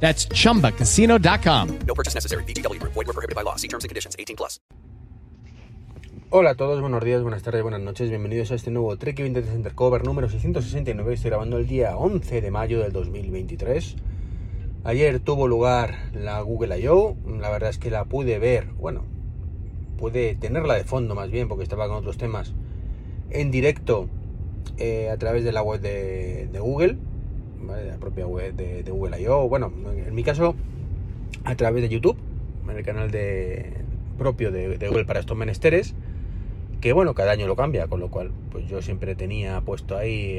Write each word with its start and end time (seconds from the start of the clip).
That's 0.00 0.28
chumbacasino.com. 0.28 1.78
No 1.86 1.94
purchase 1.94 2.14
necessary. 2.14 2.44
BGW. 2.44 2.80
Void 2.82 2.94
were 2.94 3.12
prohibited 3.12 3.34
by 3.34 3.42
law. 3.42 3.56
See 3.56 3.68
terms 3.68 3.84
and 3.84 3.88
conditions. 3.88 4.14
18 4.18 4.36
plus. 4.36 4.60
Hola 6.28 6.50
a 6.50 6.54
todos, 6.56 6.80
buenos 6.80 7.04
días, 7.04 7.22
buenas 7.22 7.44
tardes, 7.44 7.62
buenas 7.62 7.80
noches, 7.80 8.10
bienvenidos 8.10 8.50
a 8.50 8.56
este 8.56 8.72
nuevo 8.72 8.96
Trek 8.98 9.22
Vintage 9.22 9.48
Undercover 9.54 10.04
número 10.04 10.28
669. 10.28 11.14
Estoy 11.14 11.30
grabando 11.30 11.56
el 11.56 11.68
día 11.68 11.96
11 11.96 12.40
de 12.40 12.50
mayo 12.50 12.80
del 12.80 12.92
2023. 12.92 13.94
Ayer 14.82 15.20
tuvo 15.20 15.46
lugar 15.46 16.10
la 16.12 16.40
Google 16.40 16.80
I.O. 16.80 17.16
La 17.40 17.48
verdad 17.48 17.70
es 17.70 17.78
que 17.78 17.92
la 17.92 18.06
pude 18.06 18.40
ver, 18.40 18.66
bueno, 18.72 19.04
pude 19.98 20.34
tenerla 20.34 20.74
de 20.74 20.82
fondo 20.82 21.14
más 21.14 21.30
bien 21.30 21.46
porque 21.46 21.62
estaba 21.62 21.86
con 21.86 21.98
otros 21.98 22.18
temas 22.18 22.54
en 23.30 23.52
directo 23.52 24.08
eh, 24.78 25.10
a 25.10 25.16
través 25.18 25.44
de 25.44 25.52
la 25.52 25.62
web 25.62 25.80
de, 25.80 26.48
de 26.48 26.58
Google, 26.58 26.98
la 27.66 27.96
propia 27.96 28.26
web 28.26 28.54
de, 28.54 28.82
Google 28.90 29.20
I.O. 29.20 29.48
Bueno, 29.48 29.72
en 30.06 30.14
mi 30.14 30.22
caso, 30.22 30.54
a 31.44 31.54
través 31.56 31.82
de 31.82 31.88
YouTube, 31.88 32.16
en 32.68 32.76
el 32.76 32.84
canal 32.84 33.10
de, 33.10 33.72
propio 34.16 34.50
de, 34.50 34.76
Google 34.88 35.04
para 35.04 35.20
estos 35.20 35.36
menesteres 35.36 35.94
que 36.80 36.92
bueno, 36.92 37.14
cada 37.14 37.32
año 37.32 37.46
lo 37.46 37.56
cambia, 37.56 37.86
con 37.86 38.00
lo 38.00 38.10
cual 38.10 38.30
pues 38.52 38.68
yo 38.68 38.82
siempre 38.82 39.14
tenía 39.14 39.60
puesto 39.62 39.96
ahí 39.96 40.38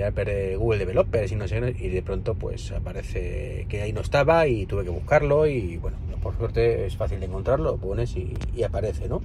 Google 0.57 0.77
Developers 0.77 1.31
y 1.31 1.35
no 1.35 1.47
sé, 1.47 1.75
y 1.79 1.89
de 1.89 2.01
pronto 2.03 2.35
pues 2.35 2.71
aparece 2.71 3.65
que 3.67 3.81
ahí 3.81 3.91
no 3.91 4.01
estaba 4.01 4.47
y 4.47 4.67
tuve 4.67 4.83
que 4.83 4.89
buscarlo 4.91 5.47
y 5.47 5.77
bueno, 5.77 5.97
por 6.21 6.37
suerte 6.37 6.85
es 6.85 6.95
fácil 6.95 7.19
de 7.19 7.25
encontrarlo, 7.25 7.71
lo 7.71 7.77
pones 7.77 8.15
y, 8.15 8.33
y 8.55 8.63
aparece, 8.63 9.09
¿no? 9.09 9.21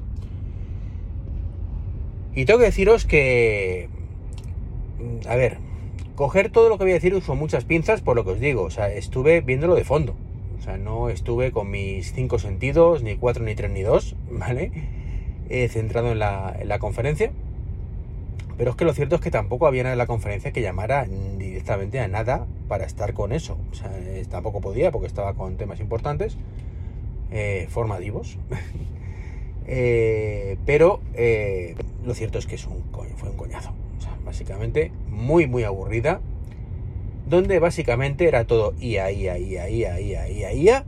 Y 2.34 2.46
tengo 2.46 2.60
que 2.60 2.66
deciros 2.66 3.04
que, 3.04 3.90
a 5.28 5.36
ver, 5.36 5.58
coger 6.16 6.50
todo 6.50 6.68
lo 6.68 6.78
que 6.78 6.84
voy 6.84 6.92
a 6.92 6.94
decir 6.94 7.20
con 7.22 7.38
muchas 7.38 7.64
pinzas 7.64 8.00
por 8.00 8.16
lo 8.16 8.24
que 8.24 8.30
os 8.32 8.40
digo, 8.40 8.62
o 8.62 8.70
sea, 8.70 8.92
estuve 8.92 9.40
viéndolo 9.40 9.74
de 9.74 9.84
fondo, 9.84 10.14
o 10.58 10.62
sea, 10.62 10.76
no 10.78 11.08
estuve 11.08 11.52
con 11.52 11.70
mis 11.70 12.12
cinco 12.12 12.38
sentidos, 12.38 13.02
ni 13.02 13.16
cuatro, 13.16 13.44
ni 13.44 13.54
tres, 13.54 13.70
ni 13.70 13.82
dos, 13.82 14.16
¿vale? 14.30 14.70
eh, 15.52 15.68
centrado 15.68 16.12
en 16.12 16.18
la, 16.18 16.56
en 16.58 16.68
la, 16.68 16.78
conferencia. 16.78 17.30
Pero 18.56 18.70
es 18.70 18.76
que 18.76 18.84
lo 18.84 18.94
cierto 18.94 19.16
es 19.16 19.20
que 19.20 19.30
tampoco 19.30 19.66
había 19.66 19.82
nada 19.82 19.94
en 19.94 19.98
la 19.98 20.06
conferencia 20.06 20.52
que 20.52 20.62
llamara 20.62 21.06
directamente 21.36 22.00
a 22.00 22.08
nada 22.08 22.46
para 22.68 22.84
estar 22.84 23.12
con 23.12 23.32
eso. 23.32 23.58
O 23.70 23.74
sea, 23.74 23.90
eh, 23.98 24.24
tampoco 24.28 24.60
podía 24.60 24.90
porque 24.90 25.06
estaba 25.06 25.34
con 25.34 25.56
temas 25.56 25.80
importantes, 25.80 26.36
eh, 27.30 27.66
formativos. 27.68 28.38
Eh, 29.64 30.58
pero 30.66 31.00
lo 32.04 32.14
cierto 32.14 32.36
es 32.40 32.46
que 32.46 32.56
es 32.56 32.66
un, 32.66 32.82
fue 33.16 33.30
un 33.30 33.36
coñazo. 33.36 33.72
Básicamente 34.32 34.92
muy, 35.10 35.46
muy 35.46 35.64
aburrida. 35.64 36.22
Donde 37.26 37.58
básicamente 37.58 38.26
era 38.26 38.46
todo 38.46 38.72
IA, 38.80 39.12
IA, 39.12 39.38
IA, 39.38 39.68
IA, 39.68 40.00
IA, 40.00 40.30
IA, 40.30 40.52
IA. 40.54 40.86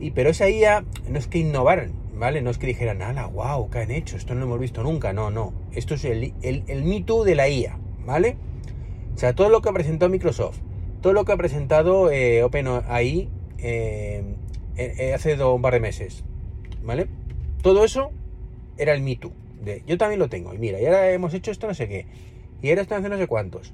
Y, 0.00 0.12
pero 0.12 0.30
esa 0.30 0.48
IA 0.48 0.82
no 1.06 1.18
es 1.18 1.26
que 1.26 1.36
innovaran, 1.36 1.92
¿vale? 2.14 2.40
No 2.40 2.48
es 2.48 2.56
que 2.56 2.66
dijeran, 2.66 3.02
ala, 3.02 3.26
wow, 3.26 3.68
¿qué 3.68 3.80
han 3.80 3.90
hecho? 3.90 4.16
Esto 4.16 4.32
no 4.32 4.40
lo 4.40 4.46
hemos 4.46 4.60
visto 4.60 4.82
nunca. 4.82 5.12
No, 5.12 5.30
no. 5.30 5.52
Esto 5.72 5.92
es 5.92 6.06
el, 6.06 6.32
el, 6.40 6.64
el 6.68 6.84
Me 6.84 7.02
Too 7.02 7.24
de 7.24 7.34
la 7.34 7.50
IA, 7.50 7.78
¿vale? 8.06 8.36
O 9.14 9.18
sea, 9.18 9.34
todo 9.34 9.50
lo 9.50 9.60
que 9.60 9.68
ha 9.68 9.72
presentado 9.74 10.08
Microsoft, 10.08 10.60
todo 11.02 11.12
lo 11.12 11.26
que 11.26 11.32
ha 11.32 11.36
presentado 11.36 12.10
eh, 12.10 12.42
OpenAI 12.44 13.28
eh, 13.58 14.24
eh, 14.78 15.12
hace 15.12 15.36
dos, 15.36 15.54
un 15.54 15.60
par 15.60 15.74
de 15.74 15.80
meses, 15.80 16.24
¿vale? 16.82 17.08
Todo 17.60 17.84
eso 17.84 18.10
era 18.78 18.94
el 18.94 19.02
Me 19.02 19.16
Too. 19.16 19.32
Yo 19.86 19.98
también 19.98 20.18
lo 20.18 20.28
tengo. 20.28 20.54
Y 20.54 20.58
mira, 20.58 20.80
y 20.80 20.86
ahora 20.86 21.10
hemos 21.10 21.34
hecho 21.34 21.50
esto 21.50 21.66
no 21.66 21.74
sé 21.74 21.88
qué. 21.88 22.06
Y 22.62 22.70
ahora 22.70 22.82
están 22.82 22.98
haciendo 22.98 23.16
no 23.16 23.22
sé 23.22 23.28
cuántos. 23.28 23.72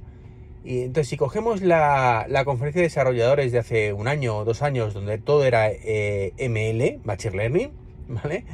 Y 0.65 0.83
entonces, 0.83 1.09
si 1.09 1.17
cogemos 1.17 1.61
la, 1.61 2.27
la, 2.29 2.45
conferencia 2.45 2.81
de 2.81 2.87
desarrolladores 2.87 3.51
de 3.51 3.59
hace 3.59 3.93
un 3.93 4.07
año 4.07 4.39
o 4.39 4.45
dos 4.45 4.63
años, 4.63 4.95
donde 4.95 5.19
todo 5.19 5.45
era 5.45 5.71
eh, 5.71 6.33
ML, 6.39 7.01
Machine 7.05 7.37
Learning, 7.37 7.73
¿vale? 8.09 8.45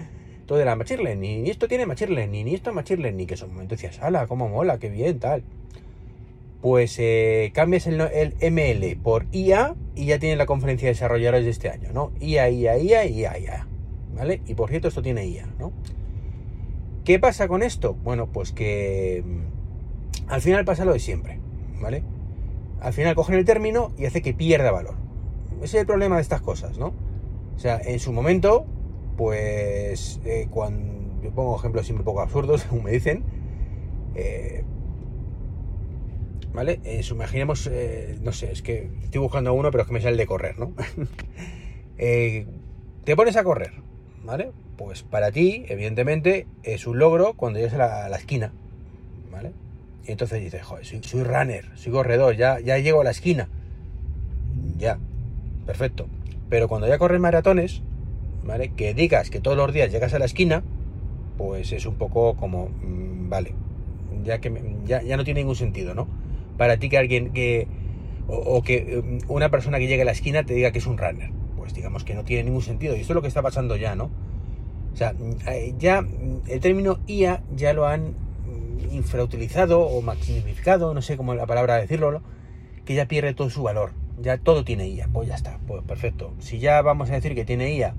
Todo 0.47 0.61
era 0.61 0.75
Machine 0.75 1.03
Learning, 1.03 1.47
y 1.47 1.51
esto 1.51 1.69
tiene 1.69 1.85
Machine 1.85 2.15
Learning, 2.15 2.49
y 2.49 2.55
esto 2.55 2.73
Machine 2.73 3.03
Learning, 3.03 3.27
que 3.27 3.35
en 3.35 3.45
un 3.45 3.51
momento 3.51 3.75
decías, 3.75 4.01
ala, 4.01 4.27
cómo 4.27 4.49
mola, 4.49 4.79
qué 4.79 4.89
bien, 4.89 5.19
tal. 5.19 5.43
Pues 6.63 6.97
eh, 6.99 7.51
cambias 7.55 7.87
el, 7.87 8.01
el, 8.01 8.35
ML 8.41 8.97
por 8.97 9.27
IA 9.31 9.77
y 9.95 10.07
ya 10.07 10.19
tiene 10.19 10.37
la 10.37 10.47
conferencia 10.47 10.87
de 10.87 10.95
desarrolladores 10.95 11.45
de 11.45 11.51
este 11.51 11.69
año, 11.69 11.93
¿no? 11.93 12.13
IA, 12.21 12.49
IA, 12.49 12.79
IA, 12.79 13.05
IA, 13.05 13.39
IA, 13.39 13.67
¿vale? 14.15 14.41
Y 14.47 14.55
por 14.55 14.71
cierto, 14.71 14.89
esto 14.89 15.03
tiene 15.03 15.27
IA, 15.27 15.47
¿no? 15.59 15.73
¿Qué 17.05 17.19
pasa 17.19 17.47
con 17.49 17.63
esto? 17.63 17.95
Bueno, 17.95 18.27
pues 18.27 18.53
que 18.53 19.23
mm, 19.25 19.58
al 20.29 20.41
final 20.41 20.65
pasa 20.65 20.85
lo 20.85 20.93
de 20.93 20.99
siempre, 20.99 21.41
¿vale? 21.81 22.03
Al 22.81 22.93
final 22.93 23.15
cogen 23.15 23.37
el 23.37 23.45
término 23.45 23.93
y 23.99 24.07
hace 24.07 24.23
que 24.23 24.35
pierda 24.35 24.71
valor. 24.71 24.95
Ese 25.57 25.77
es 25.77 25.81
el 25.81 25.87
problema 25.87 26.17
de 26.17 26.23
estas 26.23 26.41
cosas, 26.41 26.79
¿no? 26.79 26.93
O 27.57 27.59
sea, 27.59 27.81
en 27.85 27.99
su 27.99 28.13
momento, 28.13 28.67
pues 29.17 30.21
eh, 30.25 30.47
cuando 30.51 31.23
yo 31.23 31.31
pongo 31.33 31.57
ejemplos 31.57 31.87
siempre 31.87 32.03
un 32.03 32.07
poco 32.07 32.21
absurdos, 32.21 32.61
según 32.69 32.85
me 32.85 32.93
dicen, 32.93 33.25
eh, 34.15 34.63
¿vale? 36.53 36.81
Imaginemos, 37.11 37.67
eh, 37.67 38.19
no 38.23 38.33
sé, 38.33 38.53
es 38.53 38.63
que 38.63 38.91
estoy 39.03 39.21
buscando 39.21 39.53
uno, 39.55 39.71
pero 39.71 39.83
es 39.83 39.89
que 39.89 39.95
me 39.95 40.01
sale 40.01 40.13
el 40.13 40.19
de 40.19 40.27
correr, 40.27 40.59
¿no? 40.59 40.73
Te 41.97 43.17
pones 43.17 43.37
a 43.37 43.43
correr, 43.43 43.73
¿vale? 44.23 44.53
Pues 44.77 45.03
para 45.03 45.33
ti, 45.33 45.65
evidentemente, 45.69 46.47
es 46.63 46.87
un 46.87 46.99
logro 47.01 47.35
cuando 47.35 47.59
llegas 47.59 47.75
a 47.75 48.09
la, 48.09 48.17
esquina. 48.17 48.53
Y 50.07 50.13
entonces 50.13 50.41
dices, 50.41 50.63
joder, 50.63 50.85
soy, 50.85 51.23
runner, 51.23 51.67
soy 51.75 51.93
corredor, 51.93 52.37
ya, 52.37 52.61
ya 52.61 52.79
llego 52.79 53.01
a 53.01 53.05
la 53.05 53.11
esquina. 53.11 53.49
Ya, 54.79 54.99
perfecto. 55.67 56.07
Pero 56.49 56.69
cuando 56.69 56.89
ya 56.89 56.99
corres 56.99 57.21
maratones, 57.21 57.83
¿vale? 58.45 58.71
Que 58.71 58.95
digas 58.95 59.29
que 59.31 59.41
todos 59.41 59.57
los 59.57 59.73
días 59.73 59.93
llegas 59.93 60.15
a 60.15 60.19
la 60.19 60.25
esquina, 60.25 60.63
pues 61.37 61.73
es 61.73 61.85
un 61.85 61.97
poco 61.97 62.37
como, 62.37 62.69
mmm, 62.69 63.29
vale, 63.29 63.55
ya 64.25 64.41
que 64.41 64.53
ya, 64.85 65.03
ya, 65.03 65.17
no 65.17 65.25
tiene 65.25 65.41
ningún 65.41 65.57
sentido, 65.57 65.95
¿no? 65.95 66.09
Para 66.57 66.79
ti 66.79 66.89
que 66.89 66.99
alguien 66.99 67.33
que, 67.33 67.69
o, 68.27 68.37
o, 68.37 68.63
que 68.63 69.21
una 69.29 69.51
persona 69.51 69.79
que 69.79 69.87
llegue 69.87 70.03
a 70.03 70.07
la 70.07 70.13
esquina 70.13 70.45
te 70.45 70.55
diga 70.55 70.73
que 70.73 70.79
es 70.79 70.87
un 70.87 70.97
runner, 70.97 71.31
pues 71.57 71.75
digamos 71.75 72.05
que 72.05 72.15
no 72.15 72.25
tiene 72.25 72.45
ningún 72.45 72.63
sentido. 72.63 72.97
Y 72.97 73.01
esto 73.01 73.13
es 73.13 73.15
lo 73.15 73.23
que 73.23 73.29
está 73.29 73.43
pasando 73.43 73.77
ya, 73.77 73.95
¿no? 73.95 74.11
O 74.93 74.97
sea, 74.97 75.15
ya 75.79 76.05
el 76.49 76.61
término 76.61 76.99
IA 77.07 77.43
ya 77.55 77.73
lo 77.73 77.87
han 77.87 78.15
infrautilizado 78.91 79.81
o 79.81 80.03
maximificado, 80.03 80.95
no 80.95 81.03
sé 81.03 81.17
cómo 81.17 81.35
la 81.35 81.47
palabra 81.47 81.77
decirlo, 81.77 82.23
que 82.85 82.95
ya 82.95 83.07
pierde 83.07 83.35
todo 83.35 83.51
su 83.51 83.63
valor. 83.63 83.93
Ya 84.21 84.39
todo 84.39 84.65
tiene 84.65 84.89
IA, 84.89 85.09
pues 85.09 85.29
ya 85.29 85.35
está, 85.35 85.59
pues 85.67 85.83
perfecto. 85.85 86.35
Si 86.41 86.59
ya 86.59 86.83
vamos 86.83 87.11
a 87.11 87.15
decir 87.15 87.35
que 87.35 87.45
tiene 87.45 87.75
IA, 87.75 87.95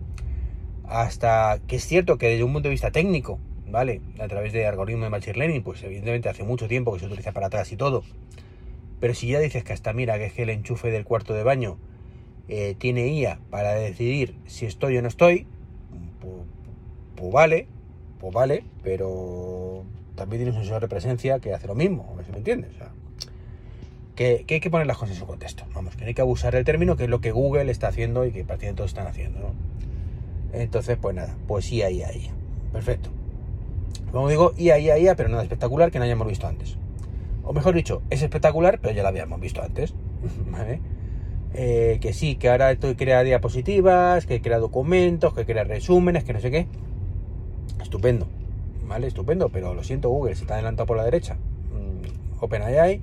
hasta 0.85 1.59
que 1.67 1.77
es 1.77 1.85
cierto 1.85 2.17
que 2.17 2.27
desde 2.27 2.43
un 2.43 2.53
punto 2.53 2.67
de 2.67 2.71
vista 2.71 2.91
técnico, 2.91 3.39
¿vale? 3.67 4.01
A 4.19 4.27
través 4.27 4.51
de 4.51 4.65
algoritmo 4.65 5.03
de 5.03 5.11
Machine 5.11 5.37
Learning, 5.37 5.63
pues 5.63 5.83
evidentemente 5.83 6.29
hace 6.29 6.43
mucho 6.43 6.67
tiempo 6.67 6.93
que 6.93 6.99
se 6.99 7.05
utiliza 7.05 7.31
para 7.31 7.47
atrás 7.47 7.71
y 7.71 7.77
todo. 7.77 8.03
Pero 8.99 9.13
si 9.13 9.27
ya 9.27 9.39
dices 9.39 9.63
que 9.63 9.73
hasta 9.73 9.93
mira 9.93 10.17
que 10.17 10.25
es 10.25 10.39
el 10.39 10.49
enchufe 10.49 10.91
del 10.91 11.05
cuarto 11.05 11.33
de 11.33 11.43
baño 11.43 11.77
eh, 12.47 12.75
tiene 12.77 13.07
IA 13.07 13.39
para 13.49 13.73
decidir 13.75 14.35
si 14.45 14.65
estoy 14.65 14.97
o 14.97 15.01
no 15.01 15.07
estoy, 15.07 15.45
pues, 16.19 16.33
pues 17.15 17.31
vale, 17.31 17.67
pues 18.19 18.33
vale, 18.33 18.63
pero 18.83 19.85
también 20.19 20.43
tienes 20.43 20.55
un 20.55 20.61
sensor 20.63 20.81
de 20.81 20.87
presencia 20.87 21.39
que 21.39 21.53
hace 21.53 21.67
lo 21.67 21.75
mismo, 21.75 22.15
¿me 22.31 22.37
entiendes? 22.37 22.71
O 22.75 22.77
sea, 22.77 22.91
que, 24.15 24.43
que, 24.45 24.55
hay 24.55 24.59
que 24.59 24.69
poner 24.69 24.85
las 24.85 24.97
cosas 24.97 25.15
en 25.15 25.19
su 25.19 25.25
contexto. 25.25 25.63
Vamos, 25.73 25.95
que 25.95 26.01
no 26.01 26.07
hay 26.07 26.13
que 26.13 26.21
abusar 26.21 26.53
del 26.53 26.65
término, 26.65 26.95
que 26.97 27.05
es 27.05 27.09
lo 27.09 27.21
que 27.21 27.31
Google 27.31 27.71
está 27.71 27.87
haciendo 27.87 28.25
y 28.25 28.31
que 28.31 28.43
prácticamente 28.43 28.77
todos 28.77 28.91
están 28.91 29.07
haciendo, 29.07 29.39
¿no? 29.39 29.53
Entonces, 30.51 30.97
pues 31.01 31.15
nada, 31.15 31.35
pues 31.47 31.71
IA, 31.71 31.89
IA, 31.89 32.13
IA. 32.13 32.31
Perfecto. 32.73 33.09
Como 34.11 34.29
digo, 34.29 34.53
IA, 34.57 34.79
IA, 34.79 34.97
IA, 34.97 35.15
pero 35.15 35.29
nada 35.29 35.43
espectacular 35.43 35.91
que 35.91 35.99
no 35.99 36.05
hayamos 36.05 36.27
visto 36.27 36.47
antes. 36.47 36.77
O 37.43 37.53
mejor 37.53 37.73
dicho, 37.75 38.01
es 38.09 38.21
espectacular, 38.21 38.79
pero 38.81 38.93
ya 38.93 39.03
la 39.03 39.09
habíamos 39.09 39.39
visto 39.39 39.61
antes. 39.61 39.93
¿Vale? 40.51 40.81
Eh, 41.53 41.97
que 42.01 42.13
sí, 42.13 42.35
que 42.35 42.49
ahora 42.49 42.71
estoy 42.71 42.95
crea 42.95 43.23
diapositivas, 43.23 44.25
que 44.25 44.41
crea 44.41 44.59
documentos, 44.59 45.33
que 45.33 45.45
crea 45.45 45.63
resúmenes, 45.63 46.23
que 46.23 46.33
no 46.33 46.41
sé 46.41 46.51
qué. 46.51 46.67
Estupendo. 47.81 48.27
¿Vale? 48.89 49.05
Estupendo, 49.07 49.49
pero 49.49 49.73
lo 49.75 49.83
siento, 49.83 50.09
Google 50.09 50.35
se 50.35 50.41
está 50.41 50.55
adelantado 50.55 50.87
por 50.87 50.97
la 50.97 51.03
derecha. 51.05 51.35
Mm, 51.35 52.43
OpenAI 52.43 52.99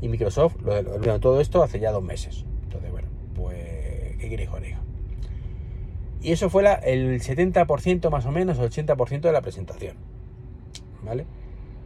y 0.00 0.08
Microsoft 0.08 0.56
lo, 0.64 0.80
lo, 0.82 1.20
todo 1.20 1.40
esto 1.40 1.62
hace 1.62 1.78
ya 1.78 1.92
dos 1.92 2.02
meses. 2.02 2.46
Entonces, 2.64 2.90
bueno, 2.90 3.08
pues, 3.36 4.16
¿qué 4.18 4.28
queréis 4.30 4.48
que 4.48 4.60
diga? 4.60 4.78
Y 6.22 6.32
eso 6.32 6.48
fue 6.50 6.62
la- 6.62 6.74
el 6.74 7.20
70% 7.20 8.10
más 8.10 8.24
o 8.26 8.32
menos, 8.32 8.58
o 8.58 8.62
80% 8.64 9.28
de 9.28 9.32
la 9.32 9.42
presentación. 9.42 9.96
¿Vale? 11.04 11.26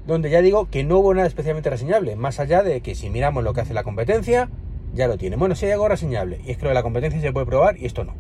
Donde 0.07 0.31
ya 0.31 0.41
digo 0.41 0.69
que 0.71 0.85
no 0.85 0.99
hubo 0.99 1.13
nada 1.13 1.27
especialmente 1.27 1.69
reseñable, 1.69 2.15
más 2.17 2.39
allá 2.41 2.63
de 2.63 2.81
que 2.81 2.95
si 2.95 3.11
miramos 3.11 3.43
lo 3.45 3.53
que 3.55 3.61
hace 3.63 3.75
la 3.75 3.83
competencia, 3.83 4.49
ya 4.95 5.09
lo 5.09 5.19
tiene. 5.19 5.37
Bueno, 5.37 5.55
si 5.57 5.67
hay 5.67 5.73
algo 5.73 5.89
reseñable, 5.89 6.41
y 6.47 6.53
es 6.53 6.57
que 6.59 6.63
lo 6.63 6.69
de 6.69 6.75
la 6.75 6.83
competencia 6.83 7.21
se 7.21 7.33
puede 7.33 7.47
probar 7.47 7.77
y 7.77 7.87
esto 7.87 8.05
no. 8.05 8.13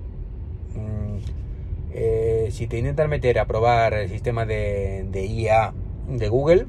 Mm, 0.75 1.19
eh, 1.93 2.22
si 2.53 2.67
te 2.67 2.79
intentan 2.79 3.09
meter 3.09 3.39
a 3.39 3.47
probar 3.47 3.95
el 3.95 4.11
sistema 4.11 4.45
de, 4.45 5.09
IA 5.11 5.73
de 6.07 6.29
Google, 6.29 6.67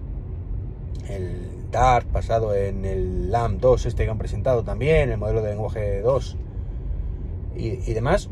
el 1.09 1.69
Dart 1.71 2.09
basado 2.09 2.56
en 2.56 2.85
el 2.85 3.30
LAM 3.30 3.59
2 3.59 3.88
este 3.88 4.06
que 4.06 4.09
han 4.09 4.18
presentado 4.18 4.63
también, 4.63 5.12
el 5.12 5.18
modelo 5.18 5.41
de 5.41 5.50
lenguaje 5.50 6.00
2 6.00 6.38
y, 7.57 7.94
demás, 7.94 8.30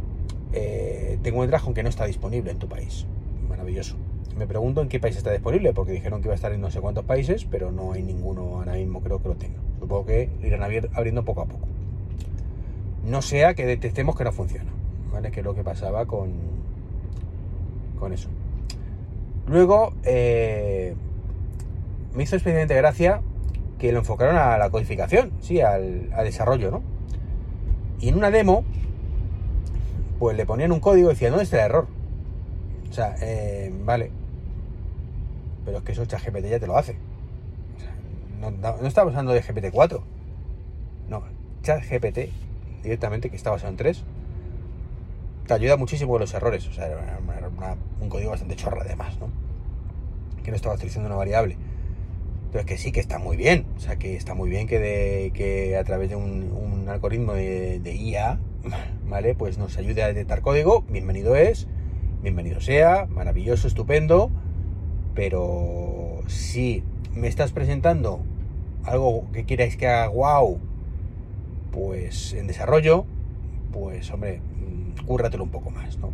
eh, 0.53 1.19
te 1.21 1.29
encuentras 1.29 1.61
con 1.61 1.73
que 1.73 1.83
no 1.83 1.89
está 1.89 2.05
disponible 2.05 2.51
en 2.51 2.57
tu 2.57 2.69
país. 2.69 3.05
Maravilloso. 3.49 3.97
Me 4.37 4.47
pregunto 4.47 4.81
en 4.81 4.87
qué 4.87 5.01
país 5.01 5.17
está 5.17 5.31
disponible, 5.31 5.73
porque 5.73 5.91
dijeron 5.91 6.21
que 6.21 6.27
iba 6.27 6.33
a 6.33 6.35
estar 6.35 6.53
en 6.53 6.61
no 6.61 6.71
sé 6.71 6.79
cuántos 6.79 7.03
países, 7.03 7.43
pero 7.43 7.73
no 7.73 7.91
hay 7.91 8.01
ninguno 8.01 8.43
ahora 8.55 8.73
mismo, 8.75 9.01
creo 9.01 9.21
que 9.21 9.27
lo 9.27 9.35
tenga. 9.35 9.59
Supongo 9.77 10.05
que 10.05 10.29
irán 10.41 10.63
abriendo 10.63 11.25
poco 11.25 11.41
a 11.41 11.45
poco. 11.47 11.67
No 13.05 13.21
sea 13.21 13.55
que 13.55 13.65
detectemos 13.65 14.15
que 14.15 14.23
no 14.23 14.31
funciona, 14.31 14.71
¿vale? 15.11 15.31
Que 15.31 15.41
es 15.41 15.45
lo 15.45 15.53
que 15.53 15.63
pasaba 15.63 16.05
con, 16.05 16.60
con 18.01 18.11
eso. 18.11 18.27
Luego, 19.47 19.93
eh, 20.03 20.95
me 22.13 22.23
hizo 22.23 22.35
especialmente 22.35 22.75
gracia 22.75 23.21
que 23.79 23.91
lo 23.93 23.99
enfocaron 23.99 24.35
a 24.35 24.57
la 24.57 24.69
codificación, 24.69 25.31
sí, 25.39 25.61
al, 25.61 26.09
desarrollo, 26.23 26.71
¿no? 26.71 26.81
Y 27.99 28.09
en 28.09 28.17
una 28.17 28.31
demo, 28.31 28.65
pues 30.19 30.35
le 30.35 30.45
ponían 30.45 30.71
un 30.71 30.79
código 30.79 31.09
y 31.09 31.13
decían, 31.13 31.31
¿dónde 31.31 31.45
está 31.45 31.57
el 31.57 31.65
error? 31.65 31.87
O 32.89 32.93
sea, 32.93 33.15
eh, 33.21 33.71
vale. 33.85 34.11
Pero 35.63 35.77
es 35.77 35.83
que 35.83 35.91
eso 35.93 36.05
ChatGPT 36.05 36.47
ya 36.47 36.59
te 36.59 36.67
lo 36.67 36.77
hace. 36.77 36.95
No, 38.39 38.49
no, 38.51 38.87
estamos 38.87 39.13
hablando 39.13 39.31
de 39.33 39.43
GPT-4. 39.43 40.01
No, 41.07 41.23
ChatGPT 41.61 42.31
directamente, 42.81 43.29
que 43.29 43.35
está 43.35 43.51
basado 43.51 43.69
en 43.69 43.77
3, 43.77 44.03
te 45.47 45.53
ayuda 45.53 45.77
muchísimo 45.77 46.11
con 46.11 46.21
los 46.21 46.33
errores. 46.33 46.67
Un 47.99 48.09
código 48.09 48.31
bastante 48.31 48.55
chorra 48.55 48.81
además, 48.83 49.17
¿no? 49.19 49.29
Que 50.43 50.51
no 50.51 50.55
estaba 50.55 50.75
utilizando 50.75 51.07
una 51.07 51.15
variable. 51.15 51.57
Pero 52.51 52.61
es 52.61 52.65
que 52.65 52.77
sí 52.77 52.91
que 52.91 52.99
está 52.99 53.19
muy 53.19 53.37
bien. 53.37 53.65
O 53.77 53.79
sea, 53.79 53.97
que 53.97 54.15
está 54.15 54.33
muy 54.33 54.49
bien 54.49 54.67
que, 54.67 54.79
de, 54.79 55.31
que 55.33 55.77
a 55.77 55.83
través 55.83 56.09
de 56.09 56.15
un, 56.15 56.85
algoritmo 56.89 57.33
de, 57.33 57.79
de 57.79 57.95
IA, 57.95 58.39
¿vale? 59.07 59.35
Pues 59.35 59.57
nos 59.57 59.77
ayude 59.77 60.03
a 60.03 60.07
detectar 60.07 60.41
código. 60.41 60.83
Bienvenido 60.89 61.35
es, 61.35 61.67
bienvenido 62.21 62.59
sea, 62.59 63.05
maravilloso, 63.05 63.67
estupendo. 63.67 64.31
Pero 65.13 66.21
si 66.27 66.83
me 67.13 67.27
estás 67.27 67.51
presentando 67.51 68.21
algo 68.83 69.29
que 69.31 69.45
quierais 69.45 69.77
que 69.77 69.87
haga 69.87 70.07
wow, 70.07 70.59
pues 71.71 72.33
en 72.33 72.47
desarrollo, 72.47 73.05
pues 73.71 74.11
hombre, 74.11 74.41
mm, 74.41 75.05
cúrratelo 75.05 75.43
un 75.43 75.51
poco 75.51 75.71
más, 75.71 75.97
¿no? 75.97 76.11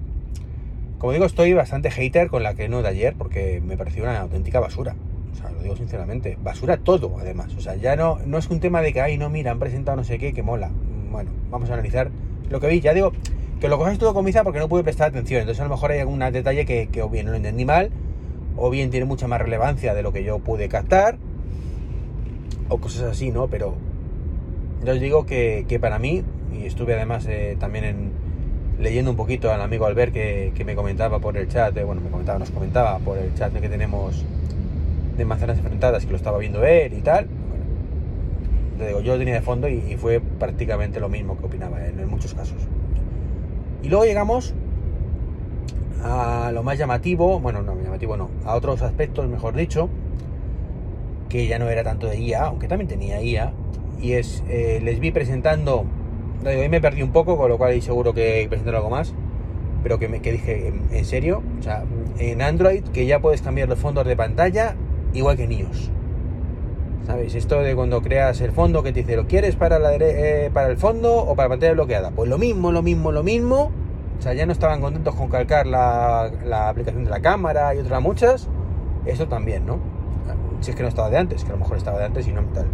Como 0.98 1.14
digo, 1.14 1.26
estoy 1.26 1.54
bastante 1.54 1.92
hater 1.92 2.28
con 2.30 2.42
la 2.42 2.56
que 2.56 2.70
no 2.70 2.82
de 2.82 2.90
ayer 2.90 3.16
porque 3.16 3.62
me 3.64 3.78
pareció 3.78 4.04
una 4.04 4.20
auténtica 4.20 4.60
basura. 4.60 4.96
O 5.32 5.36
sea, 5.36 5.52
lo 5.52 5.62
digo 5.62 5.76
sinceramente. 5.76 6.38
Basura 6.42 6.78
todo, 6.78 7.18
además. 7.20 7.54
O 7.56 7.62
sea, 7.62 7.76
ya 7.76 7.96
no, 7.96 8.18
no 8.26 8.40
es 8.40 8.50
un 8.50 8.60
tema 8.60 8.82
de 8.82 8.94
que, 8.94 9.02
ay, 9.02 9.18
no, 9.18 9.30
mira, 9.30 9.52
han 9.52 9.60
presentado 9.60 9.96
no 9.96 10.04
sé 10.04 10.18
qué, 10.18 10.34
que 10.34 10.42
mola. 10.42 10.72
Bueno, 11.12 11.30
vamos 11.52 11.70
a 11.70 11.74
analizar 11.74 12.10
lo 12.50 12.60
que 12.60 12.68
vi. 12.68 12.80
Ya 12.80 12.94
digo 12.94 13.12
que 13.60 13.68
lo 13.68 13.78
cogéis 13.78 14.00
todo 14.00 14.16
con 14.16 14.26
pinza 14.26 14.44
porque 14.44 14.60
no 14.60 14.68
pude 14.68 14.84
prestar 14.84 15.10
atención. 15.10 15.42
Entonces, 15.42 15.62
a 15.62 15.66
lo 15.66 15.70
mejor 15.70 15.92
hay 15.92 16.00
algún 16.00 16.20
detalle 16.20 16.66
que, 16.66 16.88
que 16.88 17.04
o 17.04 17.10
bien 17.10 17.28
no 17.28 17.32
lo 17.32 17.38
entendí 17.38 17.64
mal, 17.64 17.92
o 18.56 18.72
bien 18.72 18.90
tiene 18.90 19.06
mucha 19.06 19.28
más 19.28 19.40
relevancia 19.40 19.94
de 19.94 20.02
lo 20.02 20.12
que 20.12 20.24
yo 20.24 20.40
pude 20.40 20.68
captar, 20.68 21.20
o 22.70 22.80
cosas 22.80 23.04
así, 23.04 23.30
¿no? 23.30 23.48
Pero 23.48 23.76
ya 24.84 24.94
os 24.94 25.00
digo 25.00 25.28
que, 25.28 25.66
que 25.68 25.80
para 25.80 26.00
mí, 26.00 26.24
y 26.52 26.66
estuve 26.66 26.96
además 26.96 27.28
eh, 27.28 27.56
también 27.60 27.86
en, 27.86 28.12
leyendo 28.80 29.12
un 29.12 29.18
poquito 29.18 29.52
al 29.52 29.62
amigo 29.62 29.86
Albert 29.86 30.14
que, 30.14 30.52
que 30.56 30.64
me 30.64 30.76
comentaba 30.76 31.20
por 31.20 31.38
el 31.38 31.48
chat, 31.48 31.76
eh, 31.78 31.84
bueno, 31.84 32.02
me 32.02 32.10
comentaba, 32.10 32.40
nos 32.40 32.52
comentaba 32.52 33.00
por 33.00 33.18
el 33.18 33.34
chat 33.34 33.54
que 33.54 33.70
tenemos 33.70 34.26
de 35.18 35.26
manzanas 35.26 35.58
enfrentadas, 35.58 36.06
que 36.06 36.12
lo 36.12 36.18
estaba 36.18 36.38
viendo 36.38 36.64
él 36.64 36.94
y 36.94 37.02
tal. 37.02 37.28
Te 38.78 38.88
digo, 38.88 39.02
yo 39.02 39.14
lo 39.14 39.20
tenía 39.20 39.34
de 39.34 39.42
fondo 39.42 39.68
y, 39.68 39.98
fue 39.98 40.20
prácticamente 40.20 41.00
lo 41.00 41.10
mismo 41.10 41.38
que 41.38 41.46
opinaba 41.46 41.84
en 41.86 42.08
muchos 42.08 42.36
casos. 42.36 42.58
Y 43.82 43.90
luego 43.90 44.06
llegamos 44.06 44.54
a 46.04 46.52
lo 46.54 46.64
más 46.64 46.78
llamativo, 46.78 47.40
bueno, 47.40 47.62
no, 47.62 47.80
llamativo 47.82 48.18
no, 48.18 48.30
a 48.46 48.56
otros 48.56 48.82
aspectos, 48.82 49.28
mejor 49.28 49.56
dicho, 49.56 49.90
que 51.30 51.48
ya 51.48 51.60
no 51.60 51.70
era 51.70 51.84
tanto 51.84 52.08
de 52.08 52.20
IA, 52.20 52.46
aunque 52.46 52.68
también 52.68 52.88
tenía 52.88 53.22
IA, 53.22 53.54
y 54.02 54.14
es, 54.14 54.44
eh, 54.48 54.80
les 54.84 55.00
vi 55.00 55.12
presentando, 55.12 55.86
no 56.44 56.50
digo, 56.50 56.62
ahí 56.62 56.70
me 56.70 56.82
perdí 56.82 57.02
un 57.02 57.12
poco, 57.12 57.38
con 57.38 57.50
lo 57.50 57.58
cual 57.58 57.82
seguro 57.82 58.14
que 58.14 58.46
presentar 58.50 58.76
algo 58.76 58.90
más, 58.90 59.14
pero 59.84 60.00
que, 60.00 60.08
me, 60.08 60.22
que 60.22 60.32
dije, 60.32 60.74
¿en, 60.92 61.06
serio? 61.06 61.42
O 61.60 61.64
sea, 61.64 61.84
en 62.20 62.42
Android 62.42 62.84
que 62.94 63.06
ya 63.06 63.20
puedes 63.20 63.42
cambiar 63.42 63.70
los 63.70 63.80
fondos 63.80 64.06
de 64.06 64.16
pantalla 64.16 64.76
igual 65.14 65.38
que 65.38 65.44
en 65.44 65.52
iOS. 65.54 65.92
¿Sabes? 67.06 67.36
Esto 67.36 67.62
de 67.62 67.74
cuando 67.74 68.02
creas 68.02 68.42
el 68.42 68.52
fondo 68.52 68.84
que 68.84 68.92
te 68.92 69.00
dice, 69.00 69.16
¿lo 69.16 69.28
quieres 69.28 69.56
para, 69.56 69.80
la 69.80 69.96
eh, 69.96 70.52
para 70.54 70.68
el 70.68 70.78
fondo 70.78 71.16
o 71.16 71.36
para 71.36 71.48
pantalla 71.48 71.72
bloqueada? 71.72 72.12
Pues 72.12 72.30
lo 72.30 72.38
mismo, 72.38 72.72
lo 72.72 72.82
mismo, 72.82 73.14
lo 73.14 73.24
mismo. 73.24 73.72
O 74.20 74.22
sea, 74.22 74.34
ya 74.34 74.46
no 74.46 74.52
estaban 74.52 74.82
contentos 74.82 75.16
con 75.16 75.30
calcar 75.30 75.68
la, 75.68 76.30
la 76.44 76.70
aplicación 76.70 77.06
de 77.06 77.10
la 77.10 77.22
cámara 77.22 77.74
y 77.76 77.80
otras 77.80 78.02
muchas. 78.02 78.50
Eso 79.06 79.28
también, 79.28 79.66
¿no? 79.66 79.80
Si 80.60 80.72
es 80.72 80.76
que 80.76 80.84
no 80.84 80.90
estaba 80.90 81.10
de 81.10 81.18
antes, 81.18 81.44
que 81.44 81.50
a 81.52 81.54
lo 81.54 81.60
mejor 81.60 81.78
estaba 81.78 82.00
de 82.00 82.06
antes 82.06 82.28
y 82.28 82.34
no 82.34 82.42
tal. 82.54 82.66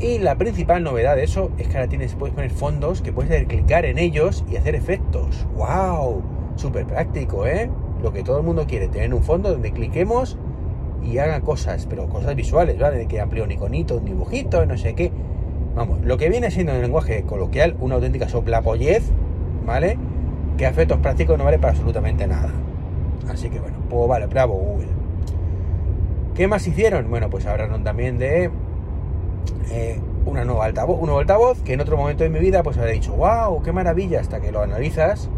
Y 0.00 0.18
la 0.18 0.36
principal 0.36 0.84
novedad 0.84 1.16
de 1.16 1.24
eso 1.24 1.50
es 1.58 1.66
que 1.66 1.76
ahora 1.76 1.88
tienes, 1.88 2.14
puedes 2.14 2.32
poner 2.32 2.50
fondos 2.50 3.02
que 3.02 3.12
puedes 3.12 3.46
clicar 3.46 3.84
en 3.84 3.98
ellos 3.98 4.44
y 4.48 4.56
hacer 4.56 4.76
efectos. 4.76 5.44
¡Wow! 5.56 6.22
Súper 6.54 6.86
práctico, 6.86 7.46
¿eh? 7.46 7.68
Lo 8.00 8.12
que 8.12 8.22
todo 8.22 8.38
el 8.38 8.44
mundo 8.44 8.64
quiere, 8.68 8.86
tener 8.86 9.12
un 9.12 9.24
fondo 9.24 9.50
donde 9.50 9.72
cliquemos 9.72 10.38
y 11.02 11.18
haga 11.18 11.40
cosas, 11.40 11.86
pero 11.90 12.08
cosas 12.08 12.36
visuales, 12.36 12.78
¿vale? 12.78 12.98
De 12.98 13.08
que 13.08 13.20
amplíe 13.20 13.42
un 13.42 13.50
iconito, 13.50 13.96
un 13.96 14.04
dibujito, 14.04 14.64
no 14.66 14.76
sé 14.76 14.94
qué. 14.94 15.10
Vamos, 15.74 16.00
lo 16.04 16.16
que 16.16 16.28
viene 16.28 16.52
siendo 16.52 16.72
en 16.72 16.76
el 16.76 16.82
lenguaje 16.82 17.24
coloquial 17.24 17.76
una 17.80 17.96
auténtica 17.96 18.28
soplapollez, 18.28 19.10
¿vale? 19.66 19.98
Que 20.56 20.66
a 20.66 20.70
efectos 20.70 20.98
prácticos 20.98 21.36
no 21.38 21.44
vale 21.44 21.58
para 21.58 21.72
absolutamente 21.72 22.24
nada. 22.28 22.52
Así 23.28 23.50
que 23.50 23.58
bueno, 23.58 23.78
pues 23.90 24.08
vale, 24.08 24.26
bravo 24.26 24.54
Google. 24.54 24.88
¿Qué 26.36 26.46
más 26.46 26.64
hicieron? 26.68 27.10
Bueno, 27.10 27.28
pues 27.30 27.46
hablaron 27.46 27.82
también 27.82 28.16
de 28.18 28.48
eh, 29.70 30.00
una 30.26 30.44
nueva 30.44 30.66
altavoz, 30.66 30.98
un 30.98 31.06
nuevo 31.06 31.20
altavoz 31.20 31.60
que 31.62 31.74
en 31.74 31.80
otro 31.80 31.96
momento 31.96 32.24
de 32.24 32.30
mi 32.30 32.38
vida 32.38 32.62
pues 32.62 32.76
habría 32.78 32.94
dicho, 32.94 33.14
wow, 33.14 33.62
qué 33.62 33.72
maravilla, 33.72 34.20
hasta 34.20 34.40
que 34.40 34.52
lo 34.52 34.62
analizas 34.62 35.28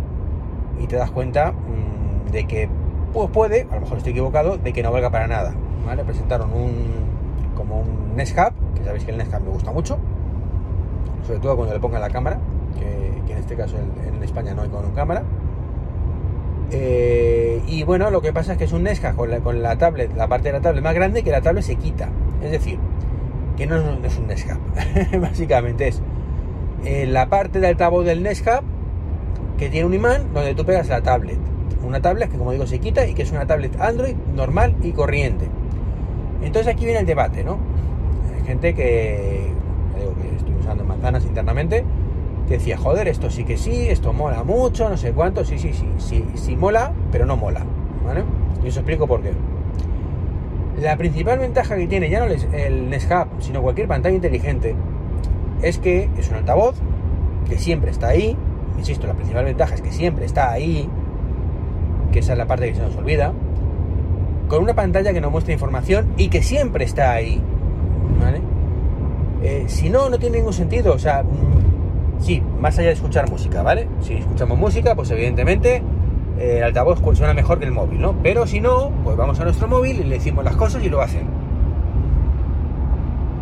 y 0.81 0.87
te 0.87 0.97
das 0.97 1.11
cuenta 1.11 1.53
mmm, 1.53 2.31
de 2.31 2.47
que 2.47 2.69
pues 3.13 3.29
puede, 3.31 3.67
a 3.71 3.75
lo 3.75 3.81
mejor 3.83 3.99
estoy 3.99 4.13
equivocado, 4.13 4.57
de 4.57 4.73
que 4.73 4.83
no 4.83 4.93
valga 4.93 5.11
para 5.11 5.27
nada. 5.27 5.53
¿vale? 5.85 6.05
Presentaron 6.05 6.53
un 6.53 7.01
como 7.57 7.81
un 7.81 8.17
que 8.17 8.85
sabéis 8.85 9.05
que 9.05 9.11
el 9.11 9.19
Nest 9.19 9.33
me 9.33 9.51
gusta 9.51 9.73
mucho, 9.73 9.99
sobre 11.27 11.41
todo 11.41 11.57
cuando 11.57 11.75
le 11.75 11.81
pongan 11.81 12.01
la 12.01 12.11
cámara, 12.11 12.39
que, 12.79 13.33
en 13.33 13.39
este 13.39 13.55
caso 13.55 13.77
en, 13.77 14.23
España 14.23 14.55
no 14.55 14.63
hay 14.63 14.69
con 14.69 14.91
cámara. 14.93 15.23
Eh, 16.71 17.63
y 17.67 17.83
bueno, 17.83 18.11
lo 18.11 18.23
que 18.23 18.33
pasa 18.33 18.53
es 18.53 18.59
que 18.59 18.65
es 18.65 18.73
un 18.73 18.87
Hub 18.87 19.17
con 19.17 19.31
la, 19.31 19.41
con 19.41 19.63
la 19.63 19.77
tablet, 19.77 20.15
la 20.15 20.29
parte 20.29 20.49
de 20.49 20.53
la 20.53 20.61
tablet 20.61 20.85
más 20.85 20.95
grande, 20.95 21.23
que 21.23 21.31
la 21.31 21.41
tablet 21.41 21.65
se 21.65 21.77
quita. 21.77 22.09
Es 22.43 22.51
decir, 22.51 22.79
que 23.61 23.67
no, 23.67 23.77
no 23.77 24.07
es 24.07 24.17
un 24.17 24.27
Nest 24.27 24.49
básicamente 25.21 25.89
es 25.89 26.01
eh, 26.85 27.07
la 27.07 27.29
parte 27.29 27.61
del 27.61 27.71
altavoz 27.71 28.07
del 28.07 28.23
Nest 28.23 28.47
que 29.59 29.69
tiene 29.69 29.87
un 29.87 29.93
imán 29.93 30.33
donde 30.33 30.55
tú 30.55 30.65
pegas 30.65 30.89
la 30.89 31.03
tablet 31.03 31.39
una 31.83 32.01
tablet 32.01 32.31
que 32.31 32.39
como 32.39 32.53
digo 32.53 32.67
se 32.67 32.79
quita 32.79 33.07
y 33.07 33.13
que 33.13 33.23
es 33.23 33.33
una 33.33 33.47
tablet 33.47 33.79
Android 33.81 34.15
normal 34.35 34.77
y 34.83 34.93
corriente. 34.93 35.49
Entonces 36.43 36.73
aquí 36.73 36.85
viene 36.85 37.01
el 37.01 37.07
debate, 37.07 37.45
¿no? 37.45 37.59
Hay 38.35 38.47
gente 38.47 38.75
que, 38.75 39.53
digo 39.99 40.15
que 40.15 40.37
estoy 40.37 40.55
usando 40.55 40.85
manzanas 40.85 41.25
internamente, 41.25 41.85
que 42.49 42.55
decía, 42.55 42.79
joder, 42.79 43.09
esto 43.09 43.31
sí 43.31 43.45
que 43.45 43.57
sí, 43.57 43.89
esto 43.89 44.13
mola 44.13 44.43
mucho, 44.43 44.89
no 44.89 44.97
sé 44.97 45.13
cuánto, 45.13 45.45
sí, 45.45 45.59
sí, 45.59 45.73
sí, 45.73 45.87
sí, 45.99 46.25
sí 46.35 46.57
mola, 46.57 46.93
pero 47.13 47.27
no 47.27 47.37
mola, 47.37 47.65
¿vale? 48.07 48.25
Y 48.65 48.69
os 48.69 48.77
explico 48.77 49.07
por 49.07 49.23
qué. 49.23 49.33
La 50.81 50.97
principal 50.97 51.39
ventaja 51.39 51.77
que 51.77 51.87
tiene 51.87 52.09
ya 52.09 52.21
no 52.21 52.27
el 52.27 52.91
Nest 52.91 53.13
sino 53.41 53.63
cualquier 53.63 53.87
pantalla 53.87 54.15
inteligente, 54.15 54.75
es 55.63 55.79
que 55.79 56.09
es 56.17 56.29
un 56.31 56.37
altavoz 56.37 56.77
que 57.49 57.59
siempre 57.59 57.91
está 57.91 58.09
ahí, 58.09 58.37
insisto, 58.79 59.07
la 59.07 59.15
principal 59.15 59.45
ventaja 59.45 59.75
es 59.75 59.83
que 59.83 59.93
siempre 59.93 60.25
está 60.25 60.51
ahí, 60.51 60.89
que 62.13 62.21
esa 62.21 62.33
es 62.33 62.39
la 62.39 62.47
parte 62.47 62.69
que 62.69 62.75
se 62.77 62.83
nos 62.83 62.97
olvida, 62.97 63.33
con 64.49 64.63
una 64.63 64.75
pantalla 64.75 65.13
que 65.13 65.21
nos 65.21 65.31
muestra 65.31 65.53
información 65.53 66.13
y 66.17 66.29
que 66.29 66.43
siempre 66.43 66.85
está 66.85 67.13
ahí. 67.13 67.43
¿vale? 68.21 68.41
Eh, 69.43 69.65
si 69.69 69.89
no, 69.91 70.11
no 70.11 70.19
tiene 70.19 70.39
ningún 70.39 70.53
sentido. 70.53 70.95
O 70.95 70.99
sea, 70.99 71.23
mmm, 71.23 72.23
sí, 72.23 72.43
más 72.61 72.79
allá 72.79 72.89
de 72.89 72.95
escuchar 72.95 73.31
música, 73.31 73.63
¿vale? 73.63 73.89
Si 74.03 74.15
escuchamos 74.15 74.59
música, 74.59 74.95
pues 74.95 75.11
evidentemente 75.11 75.83
el 76.41 76.63
altavoz 76.63 77.01
suena 77.17 77.35
mejor 77.35 77.59
que 77.59 77.67
el 77.67 77.73
móvil, 77.73 78.01
¿no? 78.01 78.15
Pero 78.23 78.47
si 78.47 78.61
no, 78.61 78.91
pues 79.05 79.17
vamos 79.17 79.39
a 79.41 79.45
nuestro 79.45 79.69
móvil 79.69 80.01
y 80.01 80.05
le 80.05 80.17
decimos 80.17 80.43
las 80.43 80.57
cosas 80.57 80.83
y 80.83 80.89
lo 80.89 81.03
hacer. 81.03 81.23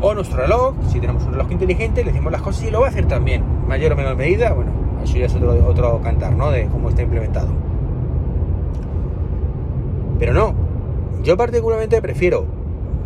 O 0.00 0.14
nuestro 0.14 0.38
reloj, 0.38 0.74
si 0.88 0.98
tenemos 0.98 1.24
un 1.24 1.32
reloj 1.32 1.50
inteligente, 1.52 2.02
le 2.02 2.10
decimos 2.10 2.32
las 2.32 2.42
cosas 2.42 2.64
y 2.64 2.70
lo 2.70 2.80
va 2.80 2.86
a 2.86 2.90
hacer 2.90 3.06
también. 3.06 3.44
Mayor 3.68 3.92
o 3.92 3.96
menor 3.96 4.16
medida, 4.16 4.52
bueno, 4.52 4.72
eso 5.02 5.16
ya 5.16 5.26
es 5.26 5.34
otro, 5.34 5.66
otro 5.66 6.00
cantar, 6.02 6.34
¿no? 6.34 6.50
De 6.50 6.66
cómo 6.66 6.88
está 6.88 7.02
implementado. 7.02 7.48
Pero 10.18 10.32
no, 10.32 10.54
yo 11.22 11.36
particularmente 11.36 12.02
prefiero, 12.02 12.46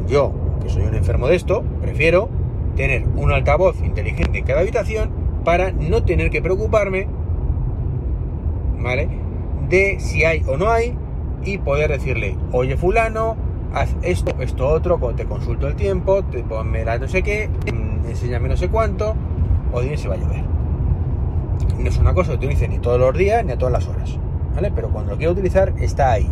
yo, 0.07 0.33
que 0.63 0.71
soy 0.71 0.85
un 0.85 0.95
enfermo 0.95 1.29
de 1.29 1.37
esto, 1.37 1.63
prefiero 1.83 2.31
tener 2.77 3.05
un 3.17 3.31
altavoz 3.31 3.79
inteligente 3.83 4.39
en 4.39 4.45
cada 4.47 4.61
habitación 4.61 5.11
para 5.45 5.71
no 5.73 6.03
tener 6.03 6.31
que 6.31 6.41
preocuparme, 6.41 7.09
¿vale? 8.79 9.22
De 9.69 9.99
si 10.01 10.25
hay 10.25 10.43
o 10.47 10.57
no 10.57 10.71
hay 10.71 10.97
y 11.45 11.59
poder 11.59 11.91
decirle, 11.91 12.37
oye 12.53 12.77
fulano, 12.77 13.37
haz 13.73 13.95
esto, 14.03 14.35
esto 14.41 14.69
otro, 14.69 14.99
te 15.17 15.25
consulto 15.25 15.67
el 15.67 15.77
tiempo, 15.77 16.23
te 16.25 16.43
ponme 16.43 16.85
la 16.85 16.99
no 16.99 17.09
sé 17.09 17.23
qué, 17.23 17.49
mm, 17.49 18.07
enséñame 18.07 18.49
no 18.49 18.57
sé 18.57 18.69
cuánto, 18.69 19.15
o 19.73 19.81
dime 19.81 19.97
si 19.97 20.09
va 20.09 20.15
a 20.15 20.19
llover. 20.19 20.45
No 21.79 21.89
es 21.89 21.99
una 21.99 22.15
cosa 22.15 22.33
que 22.33 22.37
utilice 22.37 22.69
ni 22.69 22.79
todos 22.79 22.99
los 22.99 23.17
días 23.17 23.45
ni 23.45 23.53
a 23.53 23.59
todas 23.59 23.73
las 23.73 23.89
horas, 23.89 24.19
¿vale? 24.55 24.71
Pero 24.75 24.91
cuando 24.91 25.13
lo 25.13 25.17
quiero 25.17 25.33
utilizar 25.33 25.73
está 25.81 26.13
ahí. 26.13 26.29